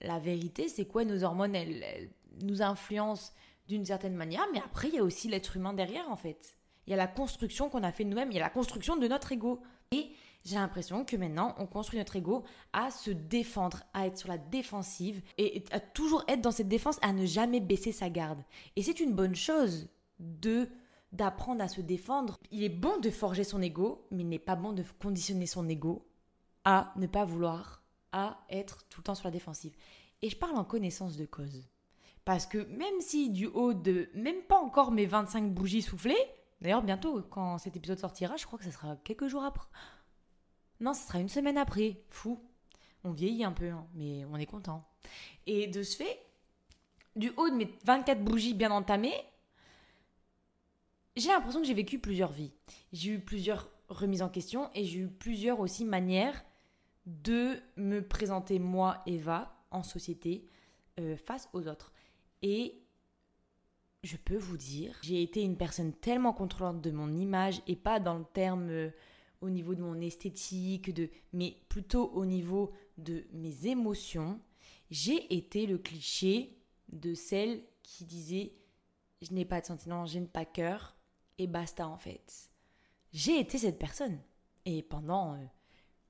la 0.02 0.18
vérité, 0.18 0.68
c'est 0.68 0.86
quoi 0.86 1.04
Nos 1.04 1.24
hormones, 1.24 1.54
elles, 1.54 2.10
nous 2.42 2.62
influencent 2.62 3.32
d'une 3.68 3.84
certaine 3.84 4.14
manière, 4.14 4.46
mais 4.52 4.60
après, 4.60 4.88
il 4.88 4.94
y 4.94 4.98
a 4.98 5.04
aussi 5.04 5.28
l'être 5.28 5.56
humain 5.56 5.72
derrière, 5.72 6.08
en 6.10 6.16
fait. 6.16 6.56
Il 6.86 6.90
y 6.90 6.94
a 6.94 6.96
la 6.96 7.06
construction 7.06 7.68
qu'on 7.68 7.82
a 7.82 7.92
fait 7.92 8.04
nous-mêmes, 8.04 8.30
il 8.30 8.34
y 8.34 8.40
a 8.40 8.42
la 8.42 8.50
construction 8.50 8.96
de 8.96 9.06
notre 9.06 9.32
ego. 9.32 9.60
Et 9.92 10.10
j'ai 10.44 10.56
l'impression 10.56 11.04
que 11.04 11.16
maintenant, 11.16 11.54
on 11.58 11.66
construit 11.66 11.98
notre 11.98 12.16
ego 12.16 12.44
à 12.72 12.90
se 12.90 13.10
défendre, 13.10 13.82
à 13.92 14.06
être 14.06 14.16
sur 14.16 14.28
la 14.28 14.38
défensive 14.38 15.22
et 15.38 15.64
à 15.70 15.80
toujours 15.80 16.24
être 16.28 16.40
dans 16.40 16.50
cette 16.50 16.68
défense, 16.68 16.98
à 17.02 17.12
ne 17.12 17.26
jamais 17.26 17.60
baisser 17.60 17.92
sa 17.92 18.08
garde. 18.08 18.42
Et 18.76 18.82
c'est 18.82 19.00
une 19.00 19.14
bonne 19.14 19.34
chose 19.34 19.88
de 20.18 20.68
d'apprendre 21.12 21.60
à 21.60 21.66
se 21.66 21.80
défendre. 21.80 22.38
Il 22.52 22.62
est 22.62 22.68
bon 22.68 22.98
de 23.00 23.10
forger 23.10 23.42
son 23.42 23.60
ego, 23.60 24.06
mais 24.12 24.22
il 24.22 24.28
n'est 24.28 24.38
pas 24.38 24.54
bon 24.54 24.72
de 24.72 24.84
conditionner 25.00 25.46
son 25.46 25.68
ego 25.68 26.06
à 26.64 26.92
ne 26.96 27.08
pas 27.08 27.24
vouloir, 27.24 27.82
à 28.12 28.38
être 28.48 28.86
tout 28.88 29.00
le 29.00 29.04
temps 29.04 29.16
sur 29.16 29.26
la 29.26 29.32
défensive. 29.32 29.74
Et 30.22 30.30
je 30.30 30.36
parle 30.36 30.56
en 30.56 30.64
connaissance 30.64 31.16
de 31.16 31.24
cause. 31.24 31.66
Parce 32.24 32.46
que 32.46 32.58
même 32.58 33.00
si 33.00 33.30
du 33.30 33.46
haut 33.46 33.72
de 33.72 34.08
même 34.14 34.42
pas 34.42 34.58
encore 34.58 34.92
mes 34.92 35.06
25 35.06 35.52
bougies 35.52 35.82
soufflées, 35.82 36.22
d'ailleurs 36.60 36.82
bientôt 36.82 37.22
quand 37.22 37.58
cet 37.58 37.76
épisode 37.76 37.98
sortira, 37.98 38.36
je 38.36 38.46
crois 38.46 38.58
que 38.58 38.64
ce 38.64 38.70
sera 38.70 38.96
quelques 38.96 39.26
jours 39.26 39.42
après, 39.42 39.68
non, 40.80 40.94
ce 40.94 41.06
sera 41.06 41.20
une 41.20 41.28
semaine 41.28 41.58
après. 41.58 42.02
Fou. 42.08 42.40
On 43.04 43.12
vieillit 43.12 43.44
un 43.44 43.52
peu, 43.52 43.68
hein, 43.70 43.86
mais 43.94 44.24
on 44.26 44.36
est 44.36 44.46
content. 44.46 44.86
Et 45.46 45.66
de 45.66 45.82
ce 45.82 45.96
fait, 45.96 46.20
du 47.16 47.30
haut 47.36 47.48
de 47.48 47.54
mes 47.54 47.72
24 47.84 48.22
bougies 48.22 48.54
bien 48.54 48.70
entamées, 48.70 49.14
j'ai 51.16 51.28
l'impression 51.28 51.60
que 51.60 51.66
j'ai 51.66 51.74
vécu 51.74 51.98
plusieurs 51.98 52.32
vies. 52.32 52.52
J'ai 52.92 53.12
eu 53.12 53.20
plusieurs 53.20 53.70
remises 53.88 54.22
en 54.22 54.28
question 54.28 54.70
et 54.74 54.84
j'ai 54.84 55.00
eu 55.00 55.08
plusieurs 55.08 55.60
aussi 55.60 55.84
manières 55.84 56.44
de 57.06 57.58
me 57.76 58.00
présenter 58.00 58.58
moi, 58.58 59.02
Eva, 59.06 59.54
en 59.70 59.82
société, 59.82 60.46
euh, 60.98 61.16
face 61.16 61.48
aux 61.52 61.66
autres. 61.66 61.92
Et 62.42 62.80
je 64.02 64.16
peux 64.16 64.36
vous 64.36 64.56
dire, 64.56 64.96
j'ai 65.02 65.22
été 65.22 65.42
une 65.42 65.56
personne 65.56 65.92
tellement 65.92 66.32
contrôlante 66.32 66.80
de 66.80 66.90
mon 66.90 67.12
image 67.12 67.60
et 67.66 67.76
pas 67.76 68.00
dans 68.00 68.18
le 68.18 68.24
terme 68.24 68.68
euh, 68.70 68.90
au 69.40 69.50
niveau 69.50 69.74
de 69.74 69.82
mon 69.82 70.00
esthétique, 70.00 70.92
de, 70.92 71.08
mais 71.32 71.56
plutôt 71.68 72.10
au 72.10 72.26
niveau 72.26 72.72
de 72.98 73.24
mes 73.32 73.66
émotions, 73.66 74.40
j'ai 74.90 75.34
été 75.34 75.66
le 75.66 75.78
cliché 75.78 76.58
de 76.92 77.14
celle 77.14 77.62
qui 77.82 78.04
disait 78.04 78.52
je 79.22 79.32
n'ai 79.32 79.44
pas 79.44 79.60
de 79.60 79.66
sentiments, 79.66 80.06
je 80.06 80.18
n'ai 80.18 80.26
pas 80.26 80.44
cœur, 80.44 80.96
et 81.38 81.46
basta 81.46 81.86
en 81.86 81.96
fait. 81.96 82.50
J'ai 83.12 83.38
été 83.38 83.58
cette 83.58 83.78
personne. 83.78 84.18
Et 84.66 84.82
pendant 84.82 85.34
euh, 85.34 85.44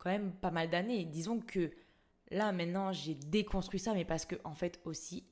quand 0.01 0.11
même 0.11 0.33
pas 0.33 0.51
mal 0.51 0.69
d'années. 0.69 1.05
Disons 1.05 1.41
que 1.41 1.71
là 2.31 2.51
maintenant 2.53 2.93
j'ai 2.93 3.15
déconstruit 3.15 3.79
ça, 3.79 3.95
mais 3.95 4.05
parce 4.05 4.27
que 4.27 4.37
en 4.45 4.55
fait 4.55 4.81
aussi, 4.85 5.25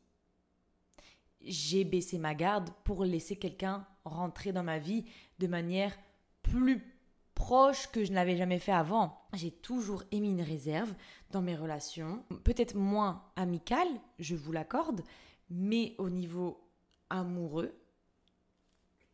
j'ai 1.41 1.85
baissé 1.85 2.19
ma 2.19 2.35
garde 2.35 2.71
pour 2.85 3.05
laisser 3.05 3.37
quelqu'un 3.37 3.87
rentrer 4.05 4.53
dans 4.53 4.63
ma 4.63 4.79
vie 4.79 5.05
de 5.39 5.47
manière 5.47 5.97
plus 6.43 6.98
proche 7.39 7.87
que 7.87 8.05
je 8.05 8.13
n'avais 8.13 8.37
jamais 8.37 8.59
fait 8.59 8.73
avant. 8.73 9.23
J'ai 9.33 9.53
toujours 9.53 10.03
émis 10.11 10.31
une 10.31 10.43
réserve 10.43 10.93
dans 11.31 11.41
mes 11.41 11.55
relations, 11.55 12.25
peut-être 12.43 12.75
moins 12.75 13.23
amicales, 13.37 13.89
je 14.19 14.35
vous 14.35 14.51
l'accorde, 14.51 15.03
mais 15.49 15.95
au 15.99 16.11
niveau 16.11 16.69
amoureux, 17.11 17.79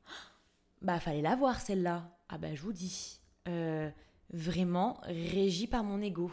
bah 0.83 0.99
fallait 1.01 1.21
la 1.21 1.37
voir 1.37 1.61
celle-là. 1.61 2.17
Ah 2.31 2.39
bah 2.39 2.55
je 2.55 2.63
vous 2.63 2.73
dis, 2.73 3.21
euh, 3.47 3.91
vraiment 4.31 4.99
régie 5.03 5.67
par 5.67 5.85
mon 5.85 6.01
ego. 6.01 6.33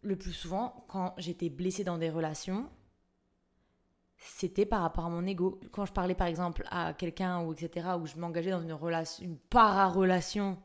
Le 0.00 0.16
plus 0.16 0.32
souvent, 0.32 0.86
quand 0.88 1.14
j'étais 1.18 1.50
blessée 1.50 1.84
dans 1.84 1.98
des 1.98 2.10
relations, 2.10 2.70
c'était 4.16 4.64
par 4.64 4.80
rapport 4.80 5.04
à 5.04 5.10
mon 5.10 5.26
ego. 5.26 5.60
Quand 5.72 5.84
je 5.84 5.92
parlais 5.92 6.14
par 6.14 6.26
exemple 6.26 6.64
à 6.70 6.94
quelqu'un 6.94 7.42
ou 7.42 7.52
etc., 7.52 7.88
où 8.00 8.06
je 8.06 8.16
m'engageais 8.16 8.50
dans 8.50 8.62
une 8.62 8.72
relation, 8.72 9.24
une 9.24 9.36
para-relation 9.36 10.56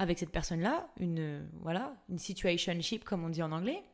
avec 0.00 0.18
cette 0.18 0.32
personne-là, 0.32 0.88
une 0.98 1.46
voilà, 1.60 1.94
une 2.08 2.18
situationship 2.18 3.04
comme 3.04 3.22
on 3.22 3.28
dit 3.28 3.42
en 3.42 3.52
anglais, 3.52 3.84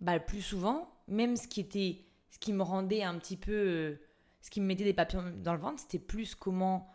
bah 0.00 0.14
le 0.14 0.24
plus 0.24 0.42
souvent, 0.42 0.94
même 1.08 1.36
ce 1.36 1.48
qui 1.48 1.58
était 1.58 2.04
ce 2.30 2.38
qui 2.38 2.52
me 2.52 2.62
rendait 2.62 3.02
un 3.02 3.18
petit 3.18 3.36
peu 3.36 3.52
euh, 3.52 4.00
ce 4.40 4.48
qui 4.48 4.60
me 4.60 4.66
mettait 4.66 4.84
des 4.84 4.94
papillons 4.94 5.34
dans 5.42 5.54
le 5.54 5.58
ventre, 5.58 5.80
c'était 5.80 5.98
plus 5.98 6.36
comment 6.36 6.88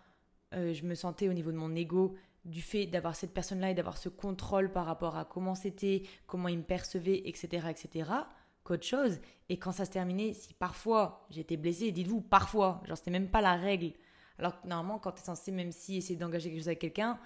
euh, 0.54 0.74
je 0.74 0.86
me 0.86 0.96
sentais 0.96 1.28
au 1.28 1.34
niveau 1.34 1.52
de 1.52 1.58
mon 1.58 1.76
ego 1.76 2.16
du 2.46 2.62
fait 2.62 2.86
d'avoir 2.86 3.14
cette 3.14 3.34
personne-là 3.34 3.72
et 3.72 3.74
d'avoir 3.74 3.98
ce 3.98 4.08
contrôle 4.08 4.72
par 4.72 4.86
rapport 4.86 5.18
à 5.18 5.26
comment 5.26 5.54
c'était, 5.54 6.04
comment 6.28 6.48
il 6.48 6.60
me 6.60 6.64
percevait, 6.64 7.24
etc., 7.28 7.68
etc., 7.70 8.10
qu'autre 8.64 8.86
chose. 8.86 9.20
Et 9.50 9.60
quand 9.60 9.74
ça 9.74 9.84
se 9.84 9.92
terminait, 9.92 10.32
si 10.32 10.54
parfois 10.54 11.28
j'étais 11.30 11.58
blessée, 11.58 11.92
dites-vous 11.92 12.22
parfois, 12.22 12.82
genre 12.86 12.96
c'était 12.96 13.12
même 13.12 13.30
pas 13.30 13.42
la 13.42 13.58
règle. 13.58 13.92
Alors 14.40 14.62
que 14.62 14.68
normalement, 14.68 14.98
quand 14.98 15.12
tu 15.12 15.22
es 15.22 15.26
censé, 15.26 15.52
même 15.52 15.74
si 15.74 15.98
essayer 15.98 16.16
d'engager 16.16 16.50
quelque 16.50 16.60
chose 16.60 16.70
avec 16.70 16.80
quelqu'un, 16.80 17.20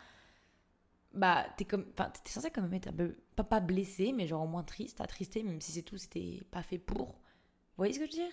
bah 1.13 1.48
t'es 1.58 1.65
comme 1.65 1.86
enfin 1.93 2.12
t'es 2.24 2.32
censé 2.32 2.52
quand 2.52 2.62
même 2.62 2.74
être 2.74 2.88
un 2.88 2.93
peu 2.93 3.15
pas, 3.36 3.43
pas 3.43 3.60
blessé 3.60 4.12
mais 4.13 4.28
genre 4.28 4.43
au 4.43 4.48
moins 4.48 4.63
triste 4.63 5.02
attristé 5.02 5.41
même 5.43 5.60
si 5.60 5.72
c'est 5.72 5.82
tout 5.82 5.98
c'était 5.98 6.41
pas 6.52 6.63
fait 6.63 6.78
pour. 6.78 7.08
Vous 7.08 7.78
voyez 7.78 7.93
ce 7.93 8.00
que 8.00 8.06
je 8.06 8.12
veux 8.12 8.24
dire? 8.24 8.32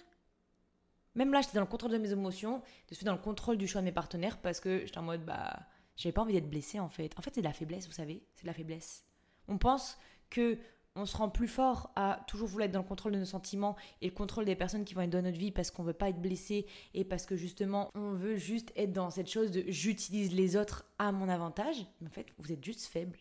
Même 1.14 1.32
là 1.32 1.40
j'étais 1.40 1.54
dans 1.54 1.62
le 1.62 1.66
contrôle 1.66 1.92
de 1.92 1.98
mes 1.98 2.12
émotions 2.12 2.62
je 2.90 2.94
suis 2.94 3.04
dans 3.04 3.12
le 3.14 3.18
contrôle 3.18 3.56
du 3.56 3.66
choix 3.66 3.80
de 3.80 3.86
mes 3.86 3.92
partenaires 3.92 4.38
parce 4.40 4.60
que 4.60 4.80
j'étais 4.84 4.98
en 4.98 5.02
mode 5.02 5.24
bah 5.24 5.66
j'avais 5.96 6.12
pas 6.12 6.22
envie 6.22 6.34
d'être 6.34 6.50
blessé 6.50 6.78
en 6.78 6.88
fait. 6.88 7.18
En 7.18 7.22
fait 7.22 7.34
c'est 7.34 7.40
de 7.40 7.46
la 7.46 7.52
faiblesse 7.54 7.86
vous 7.86 7.92
savez 7.92 8.26
c'est 8.34 8.42
de 8.42 8.48
la 8.48 8.54
faiblesse. 8.54 9.04
On 9.48 9.58
pense 9.58 9.98
que 10.28 10.58
on 10.96 11.06
se 11.06 11.16
rend 11.16 11.28
plus 11.28 11.46
fort 11.46 11.90
à 11.94 12.24
toujours 12.26 12.48
vouloir 12.48 12.66
être 12.66 12.72
dans 12.72 12.80
le 12.80 12.88
contrôle 12.88 13.12
de 13.12 13.18
nos 13.18 13.24
sentiments 13.24 13.76
et 14.00 14.06
le 14.06 14.14
contrôle 14.14 14.44
des 14.44 14.56
personnes 14.56 14.85
qui 14.85 14.94
vont 14.94 15.02
être 15.02 15.11
dans 15.11 15.22
notre 15.22 15.38
vie 15.38 15.52
parce 15.52 15.70
qu'on 15.70 15.82
veut 15.82 15.92
pas 15.92 16.09
être 16.09 16.20
blessé 16.20 16.66
et 16.94 17.04
parce 17.04 17.26
que 17.26 17.37
justement 17.37 17.90
on 17.94 18.12
veut 18.12 18.37
juste 18.37 18.72
être 18.76 18.92
dans 18.92 19.11
cette 19.11 19.30
chose 19.30 19.50
de 19.50 19.64
j'utilise 19.68 20.35
les 20.35 20.56
autres 20.56 20.85
à 20.98 21.12
mon 21.12 21.28
avantage. 21.28 21.76
Mais 22.00 22.09
en 22.09 22.11
fait, 22.11 22.26
vous 22.38 22.50
êtes 22.50 22.64
juste 22.64 22.87
faible. 22.87 23.18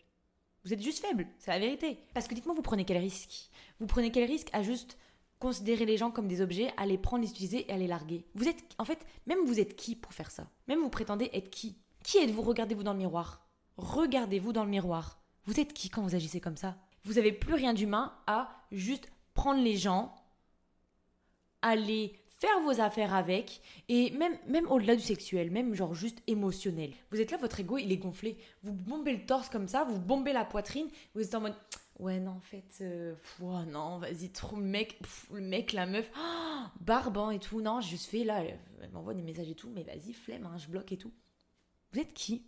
Vous 0.63 0.73
êtes 0.73 0.81
juste 0.81 1.05
faible, 1.05 1.27
c'est 1.37 1.51
la 1.51 1.59
vérité. 1.59 1.99
Parce 2.15 2.27
que 2.27 2.33
dites-moi, 2.33 2.55
vous 2.55 2.63
prenez 2.63 2.85
quel 2.85 2.97
risque? 2.97 3.51
Vous 3.79 3.85
prenez 3.85 4.11
quel 4.11 4.23
risque 4.23 4.49
à 4.51 4.63
juste 4.63 4.97
considérer 5.37 5.85
les 5.85 5.97
gens 5.97 6.09
comme 6.09 6.27
des 6.27 6.41
objets, 6.41 6.71
à 6.77 6.87
les 6.87 6.97
prendre, 6.97 7.23
les 7.23 7.29
utiliser 7.29 7.69
et 7.69 7.71
à 7.71 7.77
les 7.77 7.85
larguer? 7.85 8.25
Vous 8.33 8.47
êtes, 8.47 8.63
en 8.79 8.85
fait, 8.85 9.05
même 9.27 9.45
vous 9.45 9.59
êtes 9.59 9.75
qui 9.75 9.95
pour 9.95 10.13
faire 10.13 10.31
ça? 10.31 10.49
Même 10.67 10.79
vous 10.79 10.89
prétendez 10.89 11.29
être 11.33 11.51
qui? 11.51 11.77
Qui 12.03 12.17
êtes-vous? 12.17 12.41
Regardez-vous 12.41 12.81
dans 12.81 12.93
le 12.93 12.99
miroir. 12.99 13.47
Regardez-vous 13.77 14.53
dans 14.53 14.63
le 14.63 14.71
miroir. 14.71 15.21
Vous 15.43 15.59
êtes 15.59 15.73
qui 15.73 15.89
quand 15.89 16.01
vous 16.01 16.15
agissez 16.15 16.39
comme 16.39 16.57
ça? 16.57 16.77
Vous 17.05 17.13
n'avez 17.13 17.31
plus 17.31 17.53
rien 17.53 17.73
d'humain 17.73 18.13
à 18.27 18.49
juste 18.71 19.09
prendre 19.33 19.63
les 19.63 19.77
gens, 19.77 20.13
aller 21.61 22.19
faire 22.37 22.59
vos 22.61 22.81
affaires 22.81 23.13
avec, 23.13 23.61
et 23.87 24.11
même, 24.11 24.37
même 24.47 24.69
au-delà 24.69 24.95
du 24.95 25.01
sexuel, 25.01 25.51
même 25.51 25.73
genre 25.73 25.93
juste 25.93 26.21
émotionnel. 26.27 26.91
Vous 27.11 27.21
êtes 27.21 27.31
là, 27.31 27.37
votre 27.37 27.59
ego, 27.59 27.77
il 27.77 27.91
est 27.91 27.97
gonflé. 27.97 28.37
Vous 28.63 28.73
bombez 28.73 29.13
le 29.13 29.25
torse 29.25 29.49
comme 29.49 29.67
ça, 29.67 29.83
vous 29.85 29.99
bombez 29.99 30.33
la 30.33 30.45
poitrine, 30.45 30.89
vous 31.13 31.21
êtes 31.21 31.35
en 31.35 31.41
mode... 31.41 31.55
Ouais, 31.97 32.19
non, 32.19 32.31
en 32.31 32.41
fait, 32.41 32.79
euh, 32.81 33.15
non, 33.39 33.99
vas-y, 33.99 34.29
trop 34.29 34.57
le 34.57 34.63
mec, 34.63 34.99
le 35.31 35.39
mec, 35.39 35.71
la 35.71 35.85
meuf, 35.85 36.11
oh, 36.17 36.63
barbant 36.81 37.31
et 37.31 37.39
tout. 37.39 37.61
Non, 37.61 37.79
je 37.79 37.95
fais 37.95 38.25
là, 38.25 38.43
elle 38.43 38.91
m'envoie 38.91 39.13
des 39.13 39.21
messages 39.21 39.49
et 39.49 39.55
tout, 39.55 39.69
mais 39.69 39.83
vas-y, 39.83 40.11
flemme, 40.11 40.45
hein, 40.45 40.57
je 40.57 40.67
bloque 40.67 40.91
et 40.91 40.97
tout. 40.97 41.13
Vous 41.93 42.01
êtes 42.01 42.13
qui? 42.13 42.43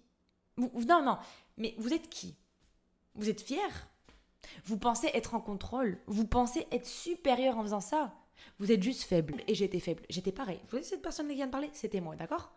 Vous, 0.58 0.70
Non, 0.86 1.02
non, 1.02 1.18
mais 1.56 1.76
vous 1.78 1.94
êtes 1.94 2.10
qui? 2.10 2.36
Vous 3.16 3.30
êtes 3.30 3.40
fier? 3.40 3.88
Vous 4.66 4.78
pensez 4.78 5.10
être 5.14 5.36
en 5.36 5.40
contrôle 5.40 6.00
Vous 6.08 6.28
pensez 6.28 6.68
être 6.72 6.86
supérieur 6.86 7.58
en 7.58 7.64
faisant 7.64 7.82
ça 7.82 8.14
vous 8.60 8.72
êtes 8.72 8.84
juste 8.84 9.04
faible. 9.04 9.36
Et 9.48 9.56
j'étais 9.56 9.80
faible. 9.80 10.04
J'étais 10.10 10.32
pareil. 10.32 10.60
Vous 10.64 10.70
voyez 10.72 10.86
cette 10.86 11.02
personne 11.02 11.28
qui 11.28 11.36
vient 11.36 11.48
de 11.48 11.52
parler 11.52 11.70
C'était 11.74 12.02
moi, 12.02 12.16
d'accord? 12.16 12.52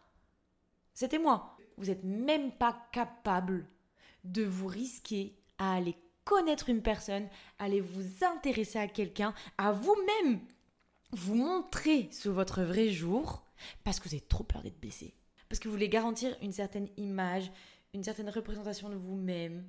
C'était 0.95 1.19
moi. 1.19 1.57
Vous 1.77 1.87
n'êtes 1.87 2.05
même 2.05 2.53
pas 2.53 2.89
capable 2.93 3.67
de 4.25 4.45
vous 4.45 4.67
risquer 4.67 5.37
à 5.59 5.75
aller 5.75 5.97
connaître 6.25 6.69
une 6.69 6.83
personne, 6.83 7.29
à 7.59 7.65
aller 7.65 7.81
vous 7.81 8.25
intéresser 8.25 8.79
à 8.79 8.89
quelqu'un, 8.89 9.35
à 9.59 9.73
vous-même 9.73 10.41
vous 11.13 11.35
montrer 11.35 12.09
sous 12.13 12.33
votre 12.33 12.63
vrai 12.63 12.91
jour 12.91 13.45
parce 13.83 13.99
que 13.99 14.09
vous 14.09 14.15
avez 14.15 14.25
trop 14.25 14.45
peur 14.45 14.63
d'être 14.63 14.81
blessé. 14.81 15.15
Parce 15.49 15.59
que 15.59 15.69
vous 15.69 15.75
voulez 15.75 15.89
garantir 15.89 16.37
une 16.41 16.53
certaine 16.53 16.89
image, 16.97 17.51
une 17.95 18.05
certaine 18.05 18.31
représentation 18.31 18.89
de 18.89 18.95
vous-même, 18.95 19.65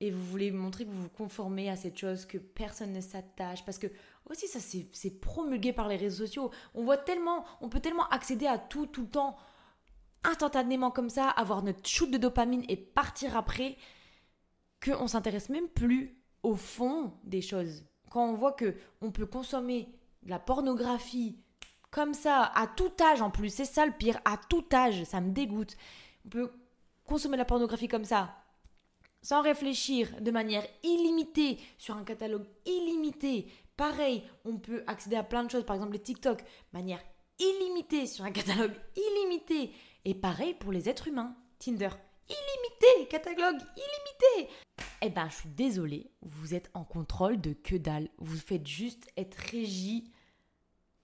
et 0.00 0.10
vous 0.10 0.24
voulez 0.24 0.50
montrer 0.50 0.84
que 0.84 0.90
vous 0.90 1.02
vous 1.02 1.08
conformez 1.08 1.68
à 1.68 1.76
cette 1.76 1.98
chose, 1.98 2.24
que 2.24 2.38
personne 2.38 2.92
ne 2.92 3.00
s'attache, 3.00 3.64
parce 3.64 3.78
que 3.78 3.88
aussi 4.30 4.46
ça 4.46 4.60
c'est 4.60 5.20
promulgué 5.20 5.72
par 5.72 5.88
les 5.88 5.96
réseaux 5.96 6.26
sociaux. 6.26 6.50
On 6.74 6.84
voit 6.84 6.98
tellement, 6.98 7.44
on 7.60 7.68
peut 7.68 7.80
tellement 7.80 8.08
accéder 8.08 8.46
à 8.46 8.58
tout 8.58 8.86
tout 8.86 9.02
le 9.02 9.08
temps, 9.08 9.36
instantanément 10.24 10.90
comme 10.90 11.10
ça, 11.10 11.28
avoir 11.28 11.62
notre 11.62 11.88
shoot 11.88 12.10
de 12.10 12.18
dopamine 12.18 12.64
et 12.68 12.76
partir 12.76 13.36
après, 13.36 13.76
qu'on 14.84 15.08
s'intéresse 15.08 15.48
même 15.48 15.68
plus 15.68 16.16
au 16.42 16.54
fond 16.54 17.12
des 17.24 17.42
choses. 17.42 17.84
Quand 18.10 18.24
on 18.24 18.34
voit 18.34 18.52
que 18.52 18.76
on 19.00 19.10
peut 19.10 19.26
consommer 19.26 19.88
de 20.22 20.30
la 20.30 20.38
pornographie 20.38 21.38
comme 21.90 22.14
ça, 22.14 22.52
à 22.54 22.66
tout 22.66 22.92
âge 23.00 23.22
en 23.22 23.30
plus, 23.30 23.48
c'est 23.48 23.64
ça 23.64 23.86
le 23.86 23.92
pire, 23.92 24.20
à 24.24 24.38
tout 24.48 24.64
âge, 24.72 25.04
ça 25.04 25.20
me 25.20 25.32
dégoûte. 25.32 25.76
On 26.24 26.28
peut 26.28 26.52
consommer 27.04 27.36
de 27.36 27.40
la 27.42 27.46
pornographie 27.46 27.88
comme 27.88 28.04
ça, 28.04 28.36
sans 29.22 29.42
réfléchir, 29.42 30.20
de 30.20 30.30
manière 30.30 30.66
illimitée, 30.82 31.58
sur 31.76 31.96
un 31.96 32.04
catalogue 32.04 32.46
illimité. 32.66 33.50
Pareil, 33.76 34.22
on 34.44 34.58
peut 34.58 34.82
accéder 34.86 35.16
à 35.16 35.22
plein 35.22 35.44
de 35.44 35.50
choses, 35.50 35.64
par 35.64 35.76
exemple 35.76 35.92
les 35.92 36.02
TikTok, 36.02 36.42
manière 36.72 37.02
illimitée, 37.38 38.06
sur 38.06 38.24
un 38.24 38.32
catalogue 38.32 38.74
illimité. 38.96 39.72
Et 40.04 40.14
pareil 40.14 40.54
pour 40.54 40.72
les 40.72 40.88
êtres 40.88 41.08
humains. 41.08 41.36
Tinder, 41.58 41.90
illimité, 42.28 43.08
catalogue 43.08 43.60
illimité. 43.76 44.52
Eh 45.02 45.10
ben, 45.10 45.28
je 45.28 45.36
suis 45.36 45.48
désolée, 45.48 46.10
vous 46.22 46.54
êtes 46.54 46.70
en 46.74 46.84
contrôle 46.84 47.40
de 47.40 47.52
que 47.52 47.76
dalle. 47.76 48.08
Vous 48.18 48.36
faites 48.36 48.66
juste 48.66 49.08
être 49.16 49.36
régi 49.36 50.10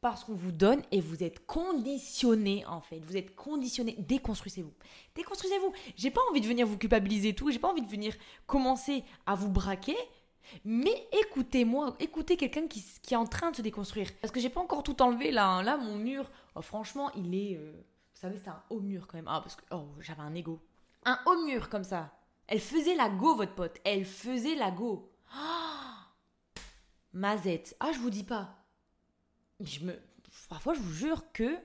parce 0.05 0.23
qu'on 0.23 0.35
vous 0.35 0.53
donne 0.53 0.83
et 0.93 1.01
vous 1.01 1.25
êtes 1.25 1.47
conditionné 1.47 2.63
en 2.67 2.83
fait. 2.83 2.99
Vous 2.99 3.17
êtes 3.17 3.35
conditionné. 3.35 3.97
Déconstruisez-vous. 3.99 4.75
Déconstruisez-vous. 5.15 5.73
J'ai 5.97 6.11
pas 6.11 6.21
envie 6.29 6.43
de 6.43 6.47
venir 6.47 6.67
vous 6.67 6.77
culpabiliser 6.77 7.33
tout. 7.33 7.51
J'ai 7.51 7.59
pas 7.59 7.71
envie 7.71 7.81
de 7.81 7.89
venir 7.89 8.15
commencer 8.47 9.03
à 9.25 9.35
vous 9.35 9.49
braquer. 9.49 9.97
Mais 10.63 11.09
écoutez-moi, 11.23 11.97
écoutez 12.01 12.37
quelqu'un 12.37 12.69
qui, 12.69 12.85
qui, 13.01 13.15
est 13.15 13.17
en 13.17 13.25
train 13.25 13.51
de 13.51 13.57
se 13.57 13.63
déconstruire. 13.63 14.11
Parce 14.21 14.31
que 14.31 14.41
j'ai 14.41 14.51
pas 14.51 14.61
encore 14.61 14.83
tout 14.83 15.01
enlevé 15.01 15.31
là. 15.31 15.49
Hein. 15.49 15.63
Là, 15.63 15.79
mon 15.79 15.95
mur, 15.95 16.31
oh, 16.55 16.61
franchement, 16.61 17.11
il 17.17 17.35
est. 17.35 17.57
Euh, 17.57 17.73
vous 17.73 18.21
savez, 18.21 18.37
c'est 18.37 18.51
un 18.51 18.63
haut 18.69 18.81
mur 18.81 19.07
quand 19.07 19.17
même. 19.17 19.29
Ah, 19.29 19.41
parce 19.41 19.57
que 19.57 19.63
oh, 19.71 19.87
j'avais 20.01 20.21
un 20.21 20.35
ego. 20.35 20.61
Un 21.07 21.19
haut 21.25 21.47
mur 21.47 21.71
comme 21.71 21.83
ça. 21.83 22.13
Elle 22.47 22.61
faisait 22.61 22.95
la 22.95 23.09
go, 23.09 23.37
votre 23.37 23.55
pote. 23.55 23.81
Elle 23.85 24.05
faisait 24.05 24.55
la 24.55 24.71
go. 24.71 25.11
Oh 25.35 25.95
Mazette. 27.15 27.75
Ah, 27.81 27.91
je 27.95 28.01
vous 28.01 28.11
dis 28.11 28.25
pas 28.25 28.64
je 29.61 29.81
me, 29.81 29.95
parfois, 30.49 30.75
je 30.75 30.81
vous 30.81 30.93
jure 30.93 31.33
que 31.33 31.57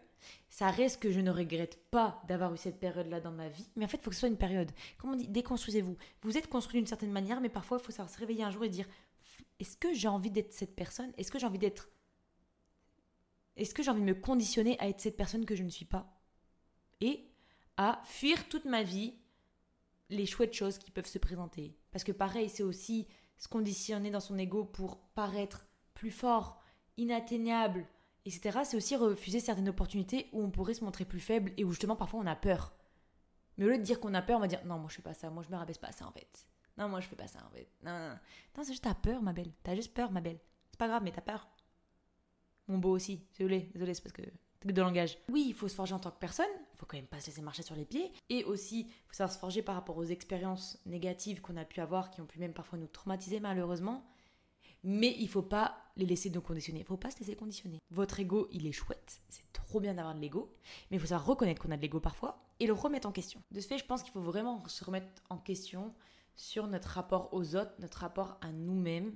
ça 0.49 0.69
reste 0.69 1.01
que 1.01 1.11
je 1.11 1.19
ne 1.19 1.31
regrette 1.31 1.89
pas 1.89 2.21
d'avoir 2.27 2.53
eu 2.53 2.57
cette 2.57 2.79
période-là 2.79 3.21
dans 3.21 3.31
ma 3.31 3.49
vie. 3.49 3.69
Mais 3.75 3.85
en 3.85 3.87
fait, 3.87 3.97
il 3.97 4.03
faut 4.03 4.09
que 4.09 4.15
ce 4.15 4.21
soit 4.21 4.29
une 4.29 4.37
période. 4.37 4.71
Comme 4.97 5.11
on 5.11 5.15
dit, 5.15 5.27
déconstruisez-vous. 5.27 5.97
Vous 6.21 6.37
êtes 6.37 6.49
construit 6.49 6.79
d'une 6.79 6.87
certaine 6.87 7.11
manière, 7.11 7.41
mais 7.41 7.49
parfois, 7.49 7.77
il 7.81 7.85
faut 7.85 7.91
savoir 7.91 8.09
se 8.09 8.19
réveiller 8.19 8.43
un 8.43 8.51
jour 8.51 8.63
et 8.63 8.69
dire 8.69 8.87
est-ce 9.59 9.77
que 9.77 9.93
j'ai 9.93 10.07
envie 10.07 10.31
d'être 10.31 10.53
cette 10.53 10.75
personne? 10.75 11.11
Est-ce 11.17 11.31
que 11.31 11.39
j'ai 11.39 11.45
envie 11.45 11.59
d'être. 11.59 11.89
Est-ce 13.55 13.73
que 13.73 13.83
j'ai 13.83 13.91
envie 13.91 14.01
de 14.01 14.05
me 14.05 14.15
conditionner 14.15 14.79
à 14.79 14.87
être 14.87 15.01
cette 15.01 15.17
personne 15.17 15.45
que 15.45 15.55
je 15.55 15.63
ne 15.63 15.69
suis 15.69 15.85
pas? 15.85 16.17
Et 17.01 17.29
à 17.77 18.01
fuir 18.05 18.47
toute 18.47 18.65
ma 18.65 18.83
vie 18.83 19.15
les 20.09 20.25
chouettes 20.25 20.53
choses 20.53 20.77
qui 20.77 20.91
peuvent 20.91 21.05
se 21.05 21.19
présenter. 21.19 21.77
Parce 21.91 22.03
que 22.03 22.11
pareil, 22.11 22.49
c'est 22.49 22.63
aussi 22.63 23.07
se 23.37 23.47
conditionner 23.47 24.11
dans 24.11 24.19
son 24.19 24.37
ego 24.37 24.65
pour 24.65 24.97
paraître 25.13 25.65
plus 25.93 26.11
fort, 26.11 26.61
inatteignable, 26.99 27.85
etc., 28.25 28.59
c'est 28.63 28.77
aussi 28.77 28.95
refuser 28.95 29.39
certaines 29.39 29.69
opportunités 29.69 30.29
où 30.33 30.43
on 30.43 30.51
pourrait 30.51 30.73
se 30.73 30.83
montrer 30.83 31.05
plus 31.05 31.19
faible 31.19 31.51
et 31.57 31.63
où 31.63 31.71
justement 31.71 31.95
parfois 31.95 32.19
on 32.19 32.27
a 32.27 32.35
peur. 32.35 32.73
Mais 33.57 33.65
au 33.65 33.69
lieu 33.69 33.77
de 33.77 33.83
dire 33.83 33.99
qu'on 33.99 34.13
a 34.13 34.21
peur, 34.21 34.37
on 34.37 34.41
va 34.41 34.47
dire 34.47 34.63
non, 34.65 34.77
moi 34.77 34.87
je 34.89 34.95
fais 34.95 35.01
pas 35.01 35.13
ça, 35.13 35.29
moi 35.29 35.43
je 35.43 35.51
me 35.51 35.57
rabaisse 35.57 35.77
pas 35.77 35.87
à 35.87 35.91
ça 35.91 36.07
en 36.07 36.11
fait. 36.11 36.47
Non, 36.77 36.87
moi 36.87 36.99
je 36.99 37.07
fais 37.07 37.15
pas 37.15 37.27
ça 37.27 37.39
en 37.45 37.49
fait. 37.49 37.67
Non, 37.83 37.91
non, 37.91 38.09
non. 38.09 38.63
c'est 38.63 38.71
juste 38.71 38.83
t'as 38.83 38.93
peur, 38.93 39.21
ma 39.21 39.33
belle. 39.33 39.51
T'as 39.63 39.75
juste 39.75 39.93
peur, 39.93 40.11
ma 40.11 40.21
belle. 40.21 40.39
C'est 40.71 40.79
pas 40.79 40.87
grave, 40.87 41.03
mais 41.03 41.11
t'as 41.11 41.21
peur. 41.21 41.49
Mon 42.67 42.77
beau 42.77 42.91
aussi. 42.91 43.25
Désolé, 43.37 43.71
désolé, 43.73 43.93
c'est 43.93 44.03
parce 44.03 44.13
que 44.13 44.21
de 44.65 44.81
langage. 44.81 45.17
Oui, 45.29 45.45
il 45.47 45.53
faut 45.53 45.67
se 45.67 45.75
forger 45.75 45.93
en 45.93 45.99
tant 45.99 46.11
que 46.11 46.19
personne, 46.19 46.45
il 46.73 46.77
faut 46.77 46.85
quand 46.85 46.97
même 46.97 47.07
pas 47.07 47.19
se 47.19 47.27
laisser 47.27 47.41
marcher 47.41 47.63
sur 47.63 47.75
les 47.75 47.85
pieds, 47.85 48.11
et 48.29 48.43
aussi, 48.43 48.81
il 48.81 49.07
faut 49.07 49.13
savoir 49.13 49.33
se 49.33 49.39
forger 49.39 49.61
par 49.61 49.75
rapport 49.75 49.97
aux 49.97 50.03
expériences 50.03 50.79
négatives 50.85 51.41
qu'on 51.41 51.57
a 51.57 51.65
pu 51.65 51.79
avoir, 51.79 52.11
qui 52.11 52.21
ont 52.21 52.25
pu 52.25 52.39
même 52.39 52.53
parfois 52.53 52.77
nous 52.77 52.87
traumatiser 52.87 53.39
malheureusement, 53.39 54.05
mais 54.83 55.15
il 55.17 55.29
faut 55.29 55.41
pas 55.41 55.88
les 55.99 56.05
laisser 56.05 56.29
nous 56.29 56.41
conditionner. 56.41 56.83
Faut 56.83 56.97
pas 56.97 57.11
se 57.11 57.19
laisser 57.19 57.35
conditionner. 57.35 57.79
Votre 57.91 58.19
ego, 58.19 58.47
il 58.51 58.65
est 58.65 58.71
chouette. 58.71 59.21
C'est 59.29 59.51
trop 59.53 59.79
bien 59.79 59.93
d'avoir 59.93 60.15
de 60.15 60.21
l'ego. 60.21 60.53
Mais 60.89 60.97
il 60.97 60.99
faut 60.99 61.07
savoir 61.07 61.27
reconnaître 61.27 61.61
qu'on 61.61 61.71
a 61.71 61.77
de 61.77 61.81
l'ego 61.81 61.99
parfois 61.99 62.43
et 62.59 62.67
le 62.67 62.73
remettre 62.73 63.07
en 63.07 63.11
question. 63.11 63.41
De 63.51 63.59
ce 63.59 63.67
fait, 63.67 63.77
je 63.77 63.85
pense 63.85 64.03
qu'il 64.03 64.11
faut 64.11 64.21
vraiment 64.21 64.63
se 64.67 64.83
remettre 64.83 65.07
en 65.29 65.37
question 65.37 65.93
sur 66.35 66.67
notre 66.67 66.89
rapport 66.89 67.33
aux 67.33 67.55
autres, 67.55 67.73
notre 67.79 67.99
rapport 67.99 68.37
à 68.41 68.51
nous-mêmes, 68.51 69.13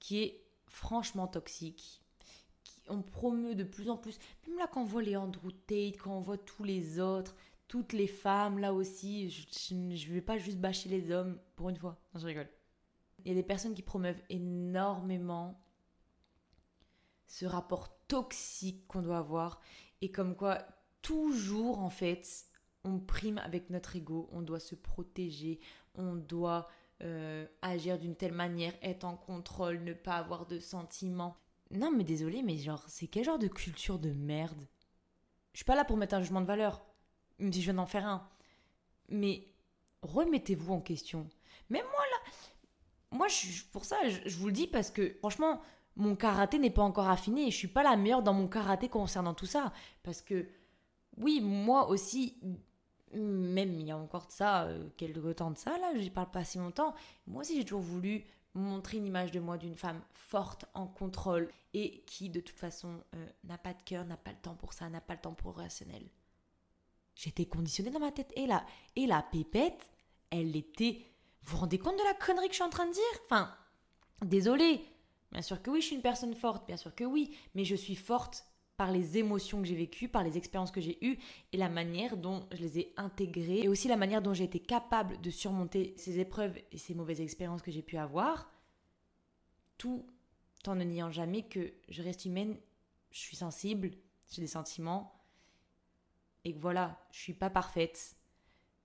qui 0.00 0.22
est 0.22 0.44
franchement 0.66 1.28
toxique. 1.28 2.02
on 2.88 3.02
promeut 3.02 3.54
de 3.54 3.64
plus 3.64 3.90
en 3.90 3.96
plus. 3.96 4.18
Même 4.46 4.58
là, 4.58 4.66
quand 4.66 4.82
on 4.82 4.84
voit 4.84 5.02
les 5.02 5.16
Andrew 5.16 5.50
Tate, 5.66 5.98
quand 5.98 6.16
on 6.16 6.20
voit 6.20 6.38
tous 6.38 6.64
les 6.64 6.98
autres, 7.00 7.36
toutes 7.68 7.92
les 7.92 8.06
femmes, 8.06 8.58
là 8.58 8.72
aussi, 8.72 9.30
je 9.30 9.74
ne 9.74 10.14
vais 10.14 10.22
pas 10.22 10.38
juste 10.38 10.58
bâcher 10.58 10.88
les 10.88 11.10
hommes 11.10 11.38
pour 11.54 11.68
une 11.68 11.76
fois. 11.76 12.00
Non, 12.14 12.20
je 12.20 12.26
rigole. 12.26 12.48
Il 13.24 13.28
y 13.28 13.32
a 13.32 13.34
des 13.34 13.42
personnes 13.42 13.74
qui 13.74 13.82
promeuvent 13.82 14.20
énormément 14.30 15.60
ce 17.28 17.46
rapport 17.46 17.96
toxique 18.08 18.86
qu'on 18.88 19.02
doit 19.02 19.18
avoir 19.18 19.60
et 20.00 20.10
comme 20.10 20.34
quoi 20.34 20.58
toujours 21.02 21.78
en 21.78 21.90
fait 21.90 22.46
on 22.84 22.98
prime 22.98 23.38
avec 23.38 23.70
notre 23.70 23.96
ego, 23.96 24.28
on 24.32 24.42
doit 24.42 24.60
se 24.60 24.74
protéger, 24.74 25.60
on 25.94 26.14
doit 26.14 26.68
euh, 27.02 27.46
agir 27.60 27.98
d'une 27.98 28.16
telle 28.16 28.32
manière, 28.32 28.72
être 28.82 29.04
en 29.04 29.16
contrôle, 29.16 29.84
ne 29.84 29.92
pas 29.92 30.16
avoir 30.16 30.46
de 30.46 30.58
sentiments. 30.58 31.36
Non 31.70 31.90
mais 31.90 32.04
désolé, 32.04 32.42
mais 32.42 32.56
genre 32.56 32.84
c'est 32.88 33.06
quel 33.06 33.24
genre 33.24 33.38
de 33.38 33.48
culture 33.48 33.98
de 33.98 34.10
merde? 34.10 34.66
Je 35.52 35.58
suis 35.58 35.64
pas 35.64 35.76
là 35.76 35.84
pour 35.84 35.96
mettre 35.96 36.14
un 36.14 36.22
jugement 36.22 36.40
de 36.40 36.46
valeur, 36.46 36.84
même 37.38 37.52
si 37.52 37.60
je 37.60 37.66
viens 37.66 37.74
d'en 37.74 37.86
faire 37.86 38.06
un. 38.06 38.26
Mais 39.10 39.48
remettez-vous 40.02 40.72
en 40.72 40.80
question. 40.80 41.28
Même 41.68 41.84
moi 41.84 42.04
là, 42.12 42.32
moi, 43.10 43.28
je, 43.28 43.62
pour 43.72 43.84
ça, 43.84 43.96
je, 44.08 44.36
vous 44.36 44.46
le 44.46 44.52
dis 44.52 44.66
parce 44.66 44.90
que 44.90 45.14
franchement, 45.18 45.60
mon 45.98 46.16
karaté 46.16 46.58
n'est 46.58 46.70
pas 46.70 46.82
encore 46.82 47.08
affiné 47.08 47.48
et 47.48 47.50
je 47.50 47.56
suis 47.56 47.68
pas 47.68 47.82
la 47.82 47.96
meilleure 47.96 48.22
dans 48.22 48.32
mon 48.32 48.48
karaté 48.48 48.88
concernant 48.88 49.34
tout 49.34 49.46
ça. 49.46 49.72
Parce 50.02 50.22
que, 50.22 50.48
oui, 51.18 51.40
moi 51.42 51.88
aussi, 51.88 52.38
même 53.12 53.74
il 53.74 53.86
y 53.86 53.90
a 53.90 53.98
encore 53.98 54.26
de 54.28 54.32
ça, 54.32 54.64
euh, 54.64 54.88
quelques 54.96 55.36
temps 55.36 55.50
de 55.50 55.58
ça, 55.58 55.76
là, 55.78 55.92
je 56.00 56.08
parle 56.08 56.30
pas 56.30 56.44
si 56.44 56.58
longtemps, 56.58 56.94
moi 57.26 57.40
aussi 57.40 57.56
j'ai 57.56 57.64
toujours 57.64 57.80
voulu 57.80 58.24
montrer 58.54 58.96
une 58.96 59.06
image 59.06 59.30
de 59.32 59.40
moi 59.40 59.58
d'une 59.58 59.76
femme 59.76 60.00
forte, 60.12 60.66
en 60.74 60.86
contrôle 60.86 61.48
et 61.74 62.02
qui 62.06 62.30
de 62.30 62.40
toute 62.40 62.58
façon 62.58 63.02
euh, 63.14 63.26
n'a 63.44 63.58
pas 63.58 63.74
de 63.74 63.82
cœur, 63.82 64.04
n'a 64.04 64.16
pas 64.16 64.30
le 64.30 64.38
temps 64.38 64.54
pour 64.54 64.72
ça, 64.72 64.88
n'a 64.88 65.00
pas 65.00 65.14
le 65.14 65.20
temps 65.20 65.34
pour 65.34 65.56
rationnel. 65.56 66.08
J'étais 67.14 67.46
conditionnée 67.46 67.90
dans 67.90 68.00
ma 68.00 68.12
tête 68.12 68.32
et 68.36 68.46
la, 68.46 68.64
et 68.94 69.06
la 69.06 69.22
pépette, 69.22 69.90
elle 70.30 70.54
était 70.54 71.04
Vous 71.42 71.52
vous 71.52 71.60
rendez 71.62 71.78
compte 71.78 71.98
de 71.98 72.04
la 72.04 72.14
connerie 72.14 72.46
que 72.46 72.52
je 72.52 72.58
suis 72.58 72.64
en 72.64 72.70
train 72.70 72.86
de 72.86 72.92
dire? 72.92 73.20
Enfin, 73.24 73.52
désolé. 74.22 74.84
Bien 75.32 75.42
sûr 75.42 75.62
que 75.62 75.70
oui, 75.70 75.80
je 75.80 75.86
suis 75.86 75.96
une 75.96 76.02
personne 76.02 76.34
forte, 76.34 76.66
bien 76.66 76.76
sûr 76.76 76.94
que 76.94 77.04
oui, 77.04 77.36
mais 77.54 77.64
je 77.64 77.74
suis 77.74 77.96
forte 77.96 78.46
par 78.78 78.92
les 78.92 79.18
émotions 79.18 79.60
que 79.60 79.66
j'ai 79.66 79.74
vécues, 79.74 80.08
par 80.08 80.22
les 80.22 80.38
expériences 80.38 80.70
que 80.70 80.80
j'ai 80.80 81.04
eues 81.04 81.18
et 81.52 81.56
la 81.56 81.68
manière 81.68 82.16
dont 82.16 82.46
je 82.52 82.58
les 82.58 82.78
ai 82.78 82.94
intégrées 82.96 83.60
et 83.60 83.68
aussi 83.68 83.88
la 83.88 83.96
manière 83.96 84.22
dont 84.22 84.34
j'ai 84.34 84.44
été 84.44 84.60
capable 84.60 85.20
de 85.20 85.30
surmonter 85.30 85.94
ces 85.96 86.20
épreuves 86.20 86.56
et 86.70 86.78
ces 86.78 86.94
mauvaises 86.94 87.20
expériences 87.20 87.60
que 87.60 87.72
j'ai 87.72 87.82
pu 87.82 87.96
avoir, 87.96 88.50
tout 89.78 90.06
en 90.66 90.76
ne 90.76 90.84
niant 90.84 91.10
jamais 91.10 91.42
que 91.42 91.72
je 91.88 92.02
reste 92.02 92.24
humaine, 92.24 92.56
je 93.10 93.18
suis 93.18 93.36
sensible, 93.36 93.90
j'ai 94.30 94.42
des 94.42 94.48
sentiments 94.48 95.12
et 96.44 96.54
que 96.54 96.60
voilà, 96.60 97.04
je 97.10 97.18
suis 97.18 97.34
pas 97.34 97.50
parfaite, 97.50 98.16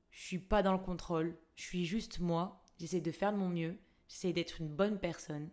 je 0.09 0.21
suis 0.21 0.39
pas 0.39 0.63
dans 0.63 0.73
le 0.73 0.79
contrôle, 0.79 1.37
je 1.55 1.63
suis 1.63 1.85
juste 1.85 2.19
moi, 2.19 2.63
j'essaie 2.79 3.01
de 3.01 3.11
faire 3.11 3.31
de 3.31 3.37
mon 3.37 3.49
mieux, 3.49 3.77
j'essaie 4.07 4.33
d'être 4.33 4.59
une 4.59 4.69
bonne 4.69 4.99
personne, 4.99 5.49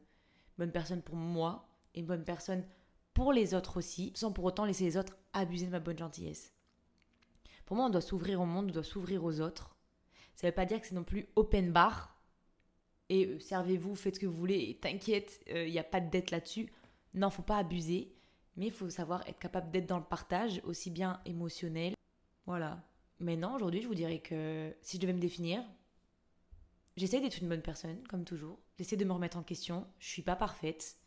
bonne 0.60 0.72
personne 0.72 1.00
pour 1.00 1.16
moi 1.16 1.66
et 1.94 2.02
bonne 2.02 2.22
personne 2.22 2.64
pour 3.14 3.32
les 3.32 3.54
autres 3.54 3.78
aussi, 3.78 4.12
sans 4.14 4.30
pour 4.30 4.44
autant 4.44 4.66
laisser 4.66 4.84
les 4.84 4.98
autres 4.98 5.16
abuser 5.32 5.64
de 5.64 5.70
ma 5.70 5.80
bonne 5.80 5.98
gentillesse. 5.98 6.52
Pour 7.64 7.76
moi, 7.76 7.86
on 7.86 7.90
doit 7.90 8.02
s'ouvrir 8.02 8.42
au 8.42 8.44
monde, 8.44 8.66
on 8.68 8.72
doit 8.72 8.84
s'ouvrir 8.84 9.24
aux 9.24 9.40
autres. 9.40 9.74
Ça 10.34 10.46
ne 10.46 10.50
veut 10.50 10.54
pas 10.54 10.66
dire 10.66 10.78
que 10.78 10.86
c'est 10.86 10.94
non 10.94 11.02
plus 11.02 11.26
open 11.34 11.72
bar. 11.72 12.20
Et 13.08 13.26
euh, 13.26 13.38
servez-vous, 13.40 13.94
faites 13.94 14.16
ce 14.16 14.20
que 14.20 14.26
vous 14.26 14.36
voulez, 14.36 14.68
et 14.68 14.78
t'inquiète, 14.78 15.40
il 15.46 15.56
euh, 15.56 15.68
n'y 15.68 15.78
a 15.78 15.84
pas 15.84 16.00
de 16.00 16.10
dette 16.10 16.30
là-dessus. 16.30 16.70
Non, 17.14 17.30
faut 17.30 17.42
pas 17.42 17.56
abuser, 17.56 18.14
mais 18.56 18.66
il 18.66 18.72
faut 18.72 18.90
savoir 18.90 19.26
être 19.26 19.38
capable 19.38 19.70
d'être 19.70 19.86
dans 19.86 19.98
le 19.98 20.04
partage, 20.04 20.60
aussi 20.64 20.90
bien 20.90 21.20
émotionnel. 21.24 21.94
Voilà. 22.46 22.84
Mais 23.18 23.36
non, 23.36 23.54
aujourd'hui, 23.54 23.82
je 23.82 23.88
vous 23.88 23.94
dirais 23.94 24.20
que 24.20 24.74
si 24.82 24.98
je 24.98 25.00
devais 25.00 25.14
me 25.14 25.20
définir, 25.20 25.64
j'essaie 27.00 27.20
d'être 27.20 27.40
une 27.40 27.48
bonne 27.48 27.62
personne, 27.62 28.06
comme 28.08 28.24
toujours. 28.24 28.58
J'essaie 28.78 28.96
de 28.96 29.04
me 29.04 29.12
remettre 29.12 29.38
en 29.38 29.42
question. 29.42 29.86
Je 29.98 30.08
suis 30.08 30.22
pas 30.22 30.36
parfaite 30.36 31.00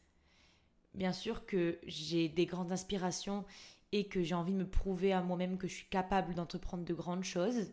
bien 0.94 1.12
sûr 1.12 1.46
que 1.46 1.80
j'ai 1.86 2.30
des 2.30 2.46
grandes 2.46 2.72
inspirations 2.72 3.46
et 3.92 4.08
que 4.08 4.24
j'ai 4.24 4.36
envie 4.36 4.54
de 4.54 4.58
me 4.58 4.70
prouver 4.70 5.14
à 5.14 5.22
moi-même 5.22 5.58
que 5.58 5.68
je 5.68 5.74
suis 5.74 5.90
capable 5.90 6.34
d'entreprendre 6.34 6.84
de 6.84 6.94
grandes 6.94 7.24
choses. 7.24 7.72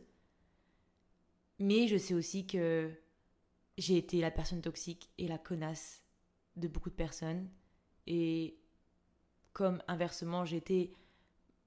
Mais 1.59 1.89
je 1.89 1.97
sais 1.97 2.15
aussi 2.15 2.47
que 2.47 2.91
j'ai 3.79 3.97
été 3.97 4.21
la 4.21 4.31
personne 4.31 4.63
toxique 4.63 5.11
et 5.19 5.29
la 5.29 5.39
connasse 5.39 6.03
de 6.57 6.69
beaucoup 6.69 6.91
de 6.91 6.95
personnes. 6.95 7.49
Et 8.07 8.59
comme 9.53 9.83
inversement, 9.89 10.45
j'étais 10.45 10.93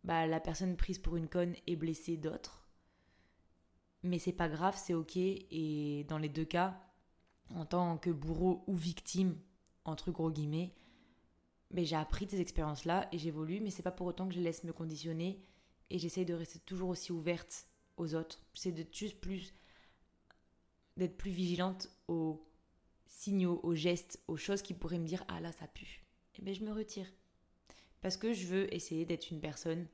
bah, 0.03 0.27
la 0.27 0.39
personne 0.39 0.77
prise 0.77 0.99
pour 0.99 1.15
une 1.15 1.29
conne 1.29 1.55
et 1.67 1.75
blessée 1.75 2.17
d'autres. 2.17 2.62
Mais 4.03 4.19
c'est 4.19 4.33
pas 4.33 4.49
grave, 4.49 4.77
c'est 4.77 4.93
ok. 4.93 5.17
Et 5.17 6.05
dans 6.09 6.17
les 6.17 6.29
deux 6.29 6.45
cas, 6.45 6.79
en 7.55 7.65
tant 7.65 7.97
que 7.97 8.09
bourreau 8.09 8.63
ou 8.67 8.75
victime, 8.75 9.37
entre 9.85 10.11
gros 10.11 10.31
guillemets, 10.31 10.73
mais 11.71 11.85
j'ai 11.85 11.95
appris 11.95 12.25
de 12.25 12.31
ces 12.31 12.41
expériences-là 12.41 13.09
et 13.11 13.17
j'évolue, 13.17 13.59
mais 13.59 13.71
c'est 13.71 13.83
pas 13.83 13.91
pour 13.91 14.07
autant 14.07 14.27
que 14.27 14.35
je 14.35 14.39
laisse 14.39 14.63
me 14.63 14.73
conditionner 14.73 15.43
et 15.89 15.99
j'essaye 15.99 16.25
de 16.25 16.33
rester 16.33 16.59
toujours 16.59 16.89
aussi 16.89 17.11
ouverte 17.11 17.67
aux 17.97 18.15
autres. 18.15 18.41
C'est 18.53 18.71
de 18.71 18.85
juste 18.91 19.19
plus 19.19 19.53
d'être 20.97 21.17
plus 21.17 21.31
vigilante 21.31 21.89
aux 22.07 22.47
signaux, 23.07 23.59
aux 23.63 23.75
gestes, 23.75 24.21
aux 24.27 24.37
choses 24.37 24.61
qui 24.61 24.73
pourraient 24.73 24.99
me 24.99 25.07
dire 25.07 25.25
ah 25.27 25.39
là 25.39 25.51
ça 25.51 25.67
pue. 25.67 26.05
Et 26.35 26.39
eh 26.39 26.41
bien 26.43 26.53
je 26.53 26.63
me 26.63 26.71
retire 26.71 27.07
parce 28.01 28.17
que 28.17 28.33
je 28.33 28.47
veux 28.47 28.73
essayer 28.73 29.05
d'être 29.05 29.31
une 29.31 29.39
personne 29.39 29.87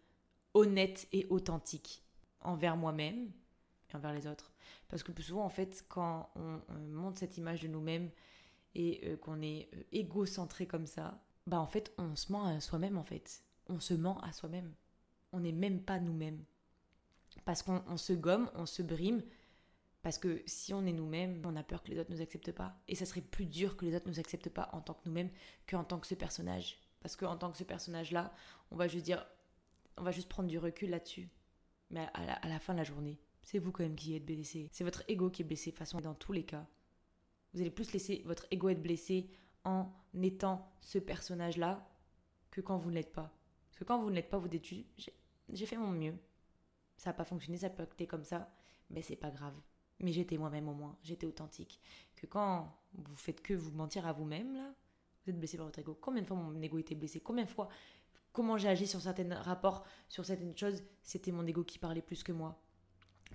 honnête 0.54 1.08
et 1.12 1.28
authentique 1.30 2.04
envers 2.42 2.76
moi-même 2.76 3.32
envers 3.96 4.14
les 4.14 4.28
autres. 4.28 4.52
Parce 4.88 5.04
que 5.04 5.12
plus 5.12 5.24
souvent 5.24 5.44
en 5.44 5.50
fait 5.50 5.86
quand 5.88 6.30
on, 6.36 6.62
montre 6.90 7.20
cette 7.20 7.38
image 7.38 7.62
de 7.62 7.68
nous-mêmes 7.68 8.10
et 8.76 9.02
euh, 9.06 9.18
qu'on 9.18 9.42
est 9.42 9.70
euh, 9.76 9.84
égocentré 9.92 10.68
comme 10.68 10.86
ça, 10.86 11.22
bah 11.50 11.60
en 11.60 11.68
fait, 11.68 11.92
on 11.98 12.16
se 12.16 12.32
ment 12.32 12.46
à 12.46 12.60
soi-même 12.60 12.98
en 12.98 13.04
fait. 13.04 13.44
On 13.68 13.80
se 13.80 13.94
ment 13.94 14.20
à 14.22 14.32
soi-même. 14.32 14.74
On 15.32 15.40
n'est 15.40 15.52
même 15.52 15.82
pas 15.82 16.00
nous-mêmes. 16.00 16.44
Parce 17.46 17.64
qu'on 17.64 17.98
se 17.98 18.14
gomme, 18.14 18.50
on 18.56 18.66
se 18.66 18.82
brime. 18.82 19.24
Parce 20.02 20.18
que 20.18 20.42
si 20.46 20.74
on 20.74 20.86
est 20.86 20.94
nous-mêmes, 20.94 21.42
on 21.46 21.56
a 21.56 21.64
peur 21.64 21.84
que 21.84 21.90
les 21.90 22.00
autres 22.00 22.12
ne 22.12 22.16
nous 22.16 22.22
acceptent 22.22 22.52
pas. 22.52 22.80
Et 22.88 22.96
ça 22.96 23.06
serait 23.06 23.22
plus 23.22 23.46
dur 23.46 23.76
que 23.76 23.86
les 23.86 23.96
autres 23.96 24.06
ne 24.06 24.12
nous 24.12 24.20
acceptent 24.20 24.50
pas 24.50 24.70
en 24.74 24.82
tant 24.82 24.94
que 24.94 25.02
nous-mêmes 25.06 25.32
qu'en 25.68 25.84
tant 25.84 26.00
que 26.00 26.08
ce 26.08 26.16
personnage. 26.16 26.80
Parce 27.02 27.16
qu'en 27.16 27.36
tant 27.36 27.52
que 27.52 27.58
ce 27.58 27.64
personnage-là, 27.64 28.34
on 28.72 28.76
va 28.76 28.88
juste 28.88 29.06
dire, 29.06 29.26
on 29.98 30.04
va 30.04 30.12
juste 30.12 30.30
prendre 30.30 30.50
du 30.50 30.58
recul 30.58 30.90
là-dessus. 30.90 31.30
Mais 31.90 32.08
à 32.14 32.48
la, 32.48 32.60
fin 32.60 32.74
de 32.74 32.78
la 32.78 32.84
journée, 32.84 33.20
c'est 33.42 33.60
vous 33.60 33.72
quand 33.72 33.84
même 33.84 33.96
qui 33.96 34.16
êtes 34.16 34.26
blessé. 34.26 34.70
C'est 34.72 34.84
votre 34.84 35.04
ego 35.08 35.30
qui 35.30 35.42
est 35.42 35.46
blessé. 35.46 35.72
De 35.72 35.76
toute 35.76 35.80
façon, 35.80 36.00
dans 36.00 36.14
tous 36.14 36.34
les 36.34 36.44
cas, 36.44 36.68
vous 37.54 37.62
allez 37.62 37.72
plus 37.72 37.92
laisser 37.94 38.22
votre 38.26 38.46
ego 38.52 38.70
être 38.70 38.82
blessé 38.82 39.30
en 39.64 39.92
étant 40.22 40.72
ce 40.82 41.00
personnage-là 41.00 41.88
que 42.52 42.62
quand 42.62 42.78
vous 42.78 42.90
ne 42.90 42.96
l'êtes 42.96 43.14
pas. 43.14 43.34
Parce 43.70 43.80
que 43.80 43.84
quand 43.84 44.00
vous 44.00 44.10
ne 44.10 44.16
l'êtes 44.16 44.30
pas, 44.30 44.38
vous 44.38 44.48
dites 44.48 44.66
j'ai 45.50 45.66
fait 45.66 45.78
mon 45.78 45.92
mieux. 45.92 46.16
Ça 46.98 47.10
n'a 47.10 47.14
pas 47.14 47.26
fonctionné, 47.26 47.58
ça 47.58 47.70
peut 47.70 47.84
être 47.84 48.06
comme 48.10 48.24
ça, 48.24 48.52
mais 48.90 49.02
c'est 49.02 49.16
pas 49.16 49.32
grave. 49.32 49.56
Mais 50.00 50.12
j'étais 50.12 50.38
moi-même 50.38 50.68
au 50.70 50.74
moins, 50.74 50.98
j'étais 51.02 51.26
authentique. 51.26 51.80
Que 52.16 52.26
quand 52.26 52.78
vous 52.94 53.16
faites 53.16 53.42
que 53.42 53.54
vous 53.54 53.72
mentir 53.72 54.06
à 54.06 54.14
vous-même, 54.14 54.54
là, 54.54 54.74
vous 55.24 55.32
êtes 55.32 55.40
blessé 55.40 55.58
par 55.58 55.66
votre 55.66 55.80
ego. 55.80 55.98
Combien 56.00 56.22
de 56.22 56.28
fois 56.28 56.38
mon 56.38 56.62
ego 56.62 56.78
était 56.78 56.96
blessé? 56.96 57.20
Combien 57.20 57.46
de 57.46 57.50
fois? 57.50 57.70
Comment 58.32 58.58
j'ai 58.58 58.70
agi 58.70 58.88
sur 58.88 59.02
certains 59.02 59.34
rapports, 59.42 59.86
sur 60.08 60.24
certaines 60.24 60.56
choses, 60.58 60.84
c'était 61.02 61.32
mon 61.32 61.46
ego 61.46 61.64
qui 61.64 61.80
parlait 61.80 62.02
plus 62.02 62.24
que 62.24 62.32
moi 62.32 62.62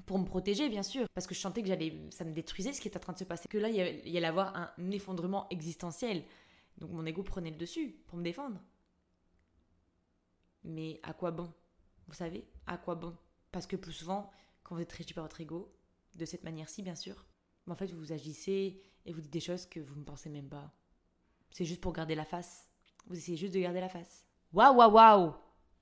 pour 0.06 0.18
me 0.18 0.24
protéger, 0.24 0.68
bien 0.68 0.82
sûr, 0.82 1.06
parce 1.14 1.26
que 1.26 1.34
je 1.34 1.40
sentais 1.40 1.62
que 1.62 1.68
j'allais, 1.68 1.94
ça 2.10 2.24
me 2.24 2.32
détruisait 2.32 2.72
ce 2.72 2.80
qui 2.80 2.88
était 2.88 2.96
en 2.96 3.00
train 3.00 3.12
de 3.12 3.18
se 3.18 3.24
passer. 3.24 3.48
Que 3.48 3.58
là, 3.58 3.68
il 3.68 3.76
y 3.76 4.16
allait 4.16 4.26
avoir 4.26 4.54
un 4.56 4.90
effondrement 4.90 5.48
existentiel. 5.50 6.24
Donc 6.78 6.90
mon 6.90 7.06
ego 7.06 7.22
prenait 7.22 7.50
le 7.50 7.56
dessus 7.56 7.96
pour 8.06 8.18
me 8.18 8.24
défendre. 8.24 8.60
Mais 10.64 11.00
à 11.02 11.12
quoi 11.12 11.30
bon? 11.30 11.52
Vous 12.08 12.14
savez, 12.14 12.46
à 12.66 12.76
quoi 12.76 12.94
bon? 12.96 13.16
Parce 13.52 13.66
que 13.66 13.76
plus 13.76 13.92
souvent, 13.92 14.30
quand 14.62 14.74
vous 14.74 14.82
êtes 14.82 14.92
régi 14.92 15.14
par 15.14 15.24
votre 15.24 15.40
ego, 15.40 15.72
de 16.16 16.24
cette 16.24 16.44
manière-ci, 16.44 16.82
bien 16.82 16.94
sûr, 16.94 17.24
en 17.68 17.74
fait, 17.74 17.92
vous 17.92 18.12
agissez 18.12 18.82
et 19.06 19.12
vous 19.12 19.20
dites 19.20 19.32
des 19.32 19.40
choses 19.40 19.66
que 19.66 19.80
vous 19.80 19.96
ne 19.96 20.04
pensez 20.04 20.28
même 20.28 20.48
pas. 20.48 20.72
C'est 21.50 21.64
juste 21.64 21.80
pour 21.80 21.92
garder 21.92 22.14
la 22.14 22.24
face. 22.24 22.68
Vous 23.06 23.16
essayez 23.16 23.36
juste 23.36 23.54
de 23.54 23.60
garder 23.60 23.80
la 23.80 23.88
face. 23.88 24.26
Waouh, 24.52 24.76
waouh, 24.76 24.92
waouh 24.92 25.34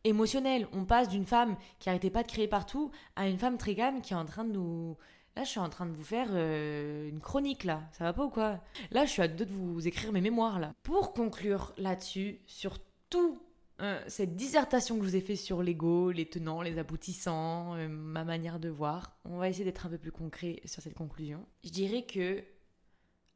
émotionnel. 0.05 0.67
On 0.73 0.85
passe 0.85 1.09
d'une 1.09 1.27
femme 1.27 1.57
qui 1.79 1.89
arrêtait 1.89 2.11
pas 2.11 2.23
de 2.23 2.29
crier 2.29 2.49
partout 2.49 2.91
à 3.17 3.29
une 3.29 3.39
femme 3.39 3.59
très 3.59 3.75
calme 3.75 4.01
qui 4.01 4.13
est 4.13 4.17
en 4.17 4.25
train 4.25 4.45
de 4.45 4.53
nous. 4.53 4.97
Là, 5.37 5.45
je 5.45 5.49
suis 5.49 5.61
en 5.61 5.71
train 5.71 5.87
de 5.87 5.93
vous 5.93 6.05
faire 6.05 6.29
euh, 6.33 7.09
une 7.09 7.21
chronique, 7.21 7.65
là. 7.65 7.83
Ça 7.93 8.05
va 8.05 8.13
pas 8.13 8.25
ou 8.25 8.31
quoi? 8.31 8.61
Là, 8.91 9.07
je 9.07 9.11
suis 9.11 9.23
à 9.23 9.29
deux 9.29 9.47
de 9.47 9.53
vous 9.53 9.87
écrire 9.89 10.13
mes 10.13 10.21
mémoires, 10.21 10.61
là. 10.61 10.75
Pour 10.83 11.13
conclure 11.13 11.73
là-dessus, 11.79 12.41
sur 12.47 12.79
tout 13.09 13.41
euh, 13.81 14.01
cette 14.07 14.37
dissertation 14.37 14.97
que 14.97 15.05
je 15.05 15.09
vous 15.09 15.17
ai 15.17 15.21
fait 15.21 15.37
sur 15.37 15.63
l'ego, 15.63 16.11
les 16.13 16.27
tenants, 16.27 16.63
les 16.63 16.79
aboutissants, 16.79 17.75
euh, 17.75 17.89
ma 17.89 18.25
manière 18.25 18.61
de 18.61 18.69
voir, 18.69 19.17
on 19.25 19.39
va 19.39 19.49
essayer 19.49 19.65
d'être 19.65 19.87
un 19.87 19.89
peu 19.89 19.99
plus 19.99 20.13
concret 20.13 20.61
sur 20.67 20.83
cette 20.83 20.95
conclusion. 20.95 21.47
Je 21.65 21.71
dirais 21.71 22.05
que 22.05 22.45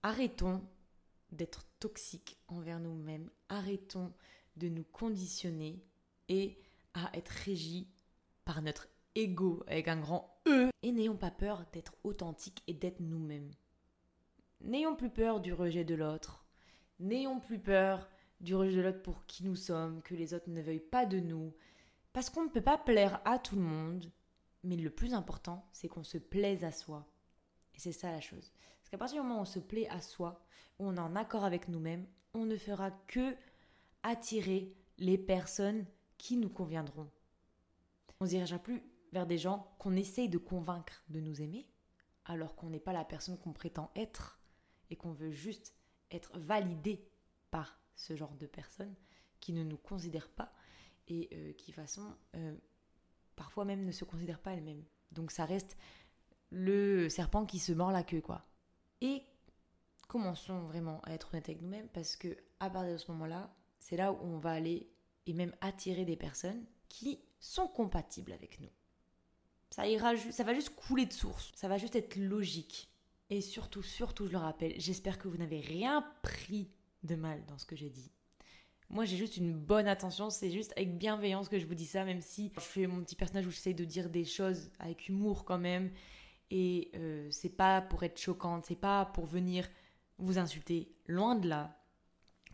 arrêtons 0.02 0.62
d'être 1.32 1.64
toxiques 1.80 2.38
envers 2.46 2.78
nous-mêmes, 2.78 3.28
arrêtons 3.48 4.12
de 4.56 4.68
nous 4.68 4.84
conditionner 4.84 5.82
et 6.28 6.58
à 6.94 7.10
être 7.16 7.28
régi 7.28 7.88
par 8.44 8.62
notre 8.62 8.88
ego 9.14 9.64
avec 9.66 9.88
un 9.88 9.98
grand 9.98 10.40
E. 10.46 10.70
Et 10.82 10.92
n'ayons 10.92 11.16
pas 11.16 11.30
peur 11.30 11.64
d'être 11.72 11.94
authentiques 12.04 12.62
et 12.66 12.74
d'être 12.74 13.00
nous-mêmes. 13.00 13.50
N'ayons 14.60 14.96
plus 14.96 15.10
peur 15.10 15.40
du 15.40 15.52
rejet 15.52 15.84
de 15.84 15.94
l'autre. 15.94 16.46
N'ayons 16.98 17.40
plus 17.40 17.58
peur 17.58 18.08
du 18.40 18.54
rejet 18.54 18.76
de 18.76 18.82
l'autre 18.82 19.02
pour 19.02 19.26
qui 19.26 19.44
nous 19.44 19.56
sommes, 19.56 20.02
que 20.02 20.14
les 20.14 20.34
autres 20.34 20.50
ne 20.50 20.62
veuillent 20.62 20.80
pas 20.80 21.06
de 21.06 21.20
nous. 21.20 21.54
Parce 22.12 22.30
qu'on 22.30 22.44
ne 22.44 22.50
peut 22.50 22.62
pas 22.62 22.78
plaire 22.78 23.20
à 23.24 23.38
tout 23.38 23.56
le 23.56 23.62
monde. 23.62 24.10
Mais 24.62 24.76
le 24.76 24.90
plus 24.90 25.14
important, 25.14 25.68
c'est 25.72 25.88
qu'on 25.88 26.02
se 26.02 26.18
plaise 26.18 26.64
à 26.64 26.72
soi. 26.72 27.06
Et 27.74 27.80
c'est 27.80 27.92
ça 27.92 28.10
la 28.10 28.20
chose. 28.20 28.52
Parce 28.78 28.90
qu'à 28.90 28.98
partir 28.98 29.20
du 29.20 29.26
moment 29.26 29.40
où 29.40 29.42
on 29.42 29.46
se 29.46 29.58
plaît 29.58 29.88
à 29.88 30.00
soi, 30.00 30.44
où 30.78 30.86
on 30.86 30.96
est 30.96 31.00
en 31.00 31.16
accord 31.16 31.44
avec 31.44 31.68
nous-mêmes, 31.68 32.06
on 32.34 32.46
ne 32.46 32.56
fera 32.56 32.90
que 33.06 33.34
attirer 34.02 34.74
les 34.98 35.18
personnes 35.18 35.84
qui 36.18 36.36
nous 36.36 36.48
conviendront. 36.48 37.10
On 38.20 38.24
ne 38.24 38.30
se 38.30 38.34
dirigera 38.34 38.58
plus 38.58 38.82
vers 39.12 39.26
des 39.26 39.38
gens 39.38 39.74
qu'on 39.78 39.96
essaye 39.96 40.28
de 40.28 40.38
convaincre 40.38 41.04
de 41.08 41.20
nous 41.20 41.42
aimer, 41.42 41.68
alors 42.24 42.56
qu'on 42.56 42.70
n'est 42.70 42.80
pas 42.80 42.92
la 42.92 43.04
personne 43.04 43.38
qu'on 43.38 43.52
prétend 43.52 43.90
être 43.94 44.40
et 44.90 44.96
qu'on 44.96 45.12
veut 45.12 45.30
juste 45.30 45.74
être 46.10 46.38
validé 46.38 47.08
par 47.50 47.80
ce 47.94 48.16
genre 48.16 48.34
de 48.36 48.46
personnes 48.46 48.94
qui 49.40 49.52
ne 49.52 49.62
nous 49.62 49.76
considèrent 49.76 50.30
pas 50.30 50.52
et 51.08 51.28
euh, 51.32 51.52
qui, 51.52 51.70
de 51.70 51.76
façon, 51.76 52.16
euh, 52.34 52.56
parfois 53.36 53.64
même 53.64 53.84
ne 53.84 53.92
se 53.92 54.04
considèrent 54.04 54.42
pas 54.42 54.52
elles-mêmes. 54.52 54.84
Donc 55.12 55.30
ça 55.30 55.44
reste 55.44 55.76
le 56.50 57.08
serpent 57.08 57.46
qui 57.46 57.58
se 57.58 57.72
mord 57.72 57.92
la 57.92 58.02
queue, 58.02 58.20
quoi. 58.20 58.46
Et 59.00 59.22
commençons 60.08 60.60
vraiment 60.60 61.00
à 61.02 61.12
être 61.12 61.32
honnêtes 61.32 61.48
avec 61.48 61.62
nous-mêmes 61.62 61.88
parce 61.88 62.16
que 62.16 62.36
à 62.60 62.70
partir 62.70 62.92
de 62.92 62.98
ce 62.98 63.10
moment-là, 63.12 63.54
c'est 63.78 63.96
là 63.96 64.12
où 64.12 64.18
on 64.22 64.38
va 64.38 64.52
aller 64.52 64.90
et 65.26 65.32
même 65.32 65.54
attirer 65.60 66.04
des 66.04 66.16
personnes 66.16 66.64
qui 66.88 67.20
sont 67.40 67.68
compatibles 67.68 68.32
avec 68.32 68.60
nous. 68.60 68.70
Ça 69.70 69.86
ira, 69.86 70.16
ça 70.16 70.44
va 70.44 70.54
juste 70.54 70.74
couler 70.74 71.06
de 71.06 71.12
source. 71.12 71.52
Ça 71.54 71.68
va 71.68 71.76
juste 71.78 71.96
être 71.96 72.16
logique. 72.16 72.88
Et 73.28 73.40
surtout, 73.40 73.82
surtout, 73.82 74.26
je 74.26 74.32
le 74.32 74.38
rappelle, 74.38 74.74
j'espère 74.78 75.18
que 75.18 75.28
vous 75.28 75.36
n'avez 75.36 75.60
rien 75.60 76.04
pris 76.22 76.70
de 77.02 77.16
mal 77.16 77.44
dans 77.46 77.58
ce 77.58 77.66
que 77.66 77.74
j'ai 77.74 77.90
dit. 77.90 78.10
Moi, 78.88 79.04
j'ai 79.04 79.16
juste 79.16 79.36
une 79.36 79.52
bonne 79.52 79.88
attention, 79.88 80.30
c'est 80.30 80.50
juste 80.50 80.72
avec 80.76 80.96
bienveillance 80.96 81.48
que 81.48 81.58
je 81.58 81.66
vous 81.66 81.74
dis 81.74 81.86
ça, 81.86 82.04
même 82.04 82.20
si 82.20 82.52
je 82.54 82.60
fais 82.60 82.86
mon 82.86 83.02
petit 83.02 83.16
personnage 83.16 83.46
où 83.46 83.50
j'essaye 83.50 83.74
de 83.74 83.84
dire 83.84 84.08
des 84.08 84.24
choses 84.24 84.70
avec 84.78 85.08
humour 85.08 85.44
quand 85.44 85.58
même. 85.58 85.90
Et 86.52 86.92
euh, 86.94 87.28
c'est 87.32 87.50
pas 87.50 87.80
pour 87.80 88.04
être 88.04 88.20
choquante, 88.20 88.66
c'est 88.66 88.76
pas 88.76 89.06
pour 89.06 89.26
venir 89.26 89.68
vous 90.18 90.38
insulter, 90.38 90.88
loin 91.08 91.34
de 91.34 91.48
là. 91.48 91.76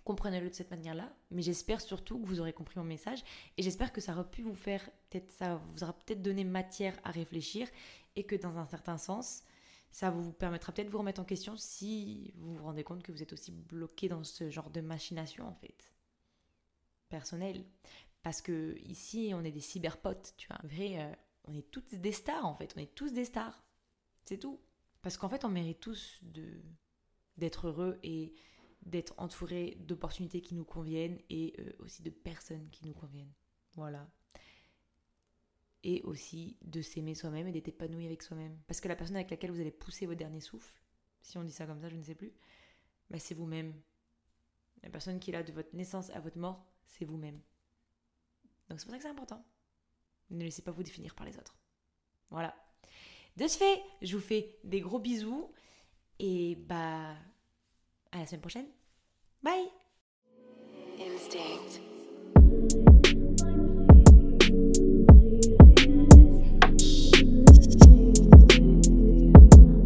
Comprenez-le 0.04 0.50
de 0.50 0.54
cette 0.54 0.70
manière-là, 0.70 1.14
mais 1.30 1.42
j'espère 1.42 1.80
surtout 1.80 2.20
que 2.20 2.26
vous 2.26 2.40
aurez 2.40 2.52
compris 2.52 2.78
mon 2.78 2.84
message 2.84 3.22
et 3.56 3.62
j'espère 3.62 3.92
que 3.92 4.00
ça 4.00 4.12
aura 4.12 4.28
pu 4.28 4.42
vous 4.42 4.54
faire, 4.54 4.88
ça 5.28 5.56
vous 5.56 5.84
aura 5.84 5.92
peut-être 5.92 6.22
donné 6.22 6.44
matière 6.44 6.98
à 7.04 7.10
réfléchir 7.10 7.68
et 8.16 8.24
que 8.24 8.34
dans 8.34 8.58
un 8.58 8.66
certain 8.66 8.98
sens, 8.98 9.44
ça 9.92 10.10
vous 10.10 10.32
permettra 10.32 10.72
peut-être 10.72 10.88
de 10.88 10.92
vous 10.92 10.98
remettre 10.98 11.20
en 11.20 11.24
question 11.24 11.56
si 11.56 12.32
vous 12.36 12.54
vous 12.54 12.64
rendez 12.64 12.82
compte 12.82 13.02
que 13.02 13.12
vous 13.12 13.22
êtes 13.22 13.32
aussi 13.32 13.52
bloqué 13.52 14.08
dans 14.08 14.24
ce 14.24 14.50
genre 14.50 14.70
de 14.70 14.80
machination 14.80 15.46
en 15.46 15.54
fait 15.54 15.92
personnel 17.10 17.64
parce 18.22 18.40
que 18.40 18.74
ici 18.86 19.32
on 19.34 19.44
est 19.44 19.52
des 19.52 19.60
cyberpotes 19.60 20.32
tu 20.38 20.48
vois 20.48 20.60
vrai 20.64 20.98
euh, 20.98 21.14
on 21.44 21.54
est 21.54 21.70
toutes 21.70 21.94
des 21.94 22.12
stars 22.12 22.46
en 22.46 22.54
fait 22.54 22.72
on 22.74 22.80
est 22.80 22.94
tous 22.94 23.12
des 23.12 23.26
stars 23.26 23.62
c'est 24.24 24.38
tout. 24.38 24.60
Parce 25.02 25.16
qu'en 25.16 25.28
fait 25.28 25.44
on 25.44 25.48
mérite 25.48 25.80
tous 25.80 26.20
de 26.22 26.62
d'être 27.36 27.68
heureux 27.68 27.98
et 28.02 28.34
d'être 28.82 29.14
entouré 29.16 29.76
d'opportunités 29.80 30.40
qui 30.40 30.54
nous 30.54 30.64
conviennent 30.64 31.18
et 31.30 31.54
euh, 31.58 31.72
aussi 31.80 32.02
de 32.02 32.10
personnes 32.10 32.68
qui 32.70 32.84
nous 32.86 32.94
conviennent 32.94 33.32
voilà 33.74 34.08
et 35.84 36.02
aussi 36.02 36.56
de 36.62 36.80
s'aimer 36.80 37.14
soi-même 37.14 37.48
et 37.48 37.52
d'être 37.52 37.68
épanoui 37.68 38.06
avec 38.06 38.22
soi-même. 38.22 38.58
Parce 38.66 38.80
que 38.80 38.88
la 38.88 38.96
personne 38.96 39.16
avec 39.16 39.30
laquelle 39.30 39.50
vous 39.50 39.60
allez 39.60 39.72
pousser 39.72 40.06
vos 40.06 40.14
derniers 40.14 40.40
souffles, 40.40 40.80
si 41.22 41.38
on 41.38 41.44
dit 41.44 41.52
ça 41.52 41.66
comme 41.66 41.80
ça, 41.80 41.88
je 41.88 41.96
ne 41.96 42.02
sais 42.02 42.14
plus, 42.14 42.32
bah 43.10 43.18
c'est 43.18 43.34
vous-même. 43.34 43.74
La 44.82 44.90
personne 44.90 45.20
qui 45.20 45.30
est 45.30 45.32
là 45.32 45.42
de 45.42 45.52
votre 45.52 45.74
naissance 45.74 46.10
à 46.10 46.20
votre 46.20 46.38
mort, 46.38 46.66
c'est 46.86 47.04
vous-même. 47.04 47.40
Donc 48.68 48.80
c'est 48.80 48.86
pour 48.86 48.92
ça 48.92 48.98
que 48.98 49.02
c'est 49.02 49.10
important. 49.10 49.44
Ne 50.30 50.44
laissez 50.44 50.62
pas 50.62 50.70
vous 50.70 50.82
définir 50.82 51.14
par 51.14 51.26
les 51.26 51.36
autres. 51.36 51.56
Voilà. 52.30 52.54
De 53.36 53.46
ce 53.46 53.58
fait, 53.58 53.82
je 54.02 54.16
vous 54.16 54.22
fais 54.22 54.58
des 54.64 54.80
gros 54.80 54.98
bisous 54.98 55.52
et 56.18 56.56
bah 56.56 57.16
à 58.12 58.18
la 58.18 58.26
semaine 58.26 58.40
prochaine. 58.40 58.66
Bye. 59.42 59.68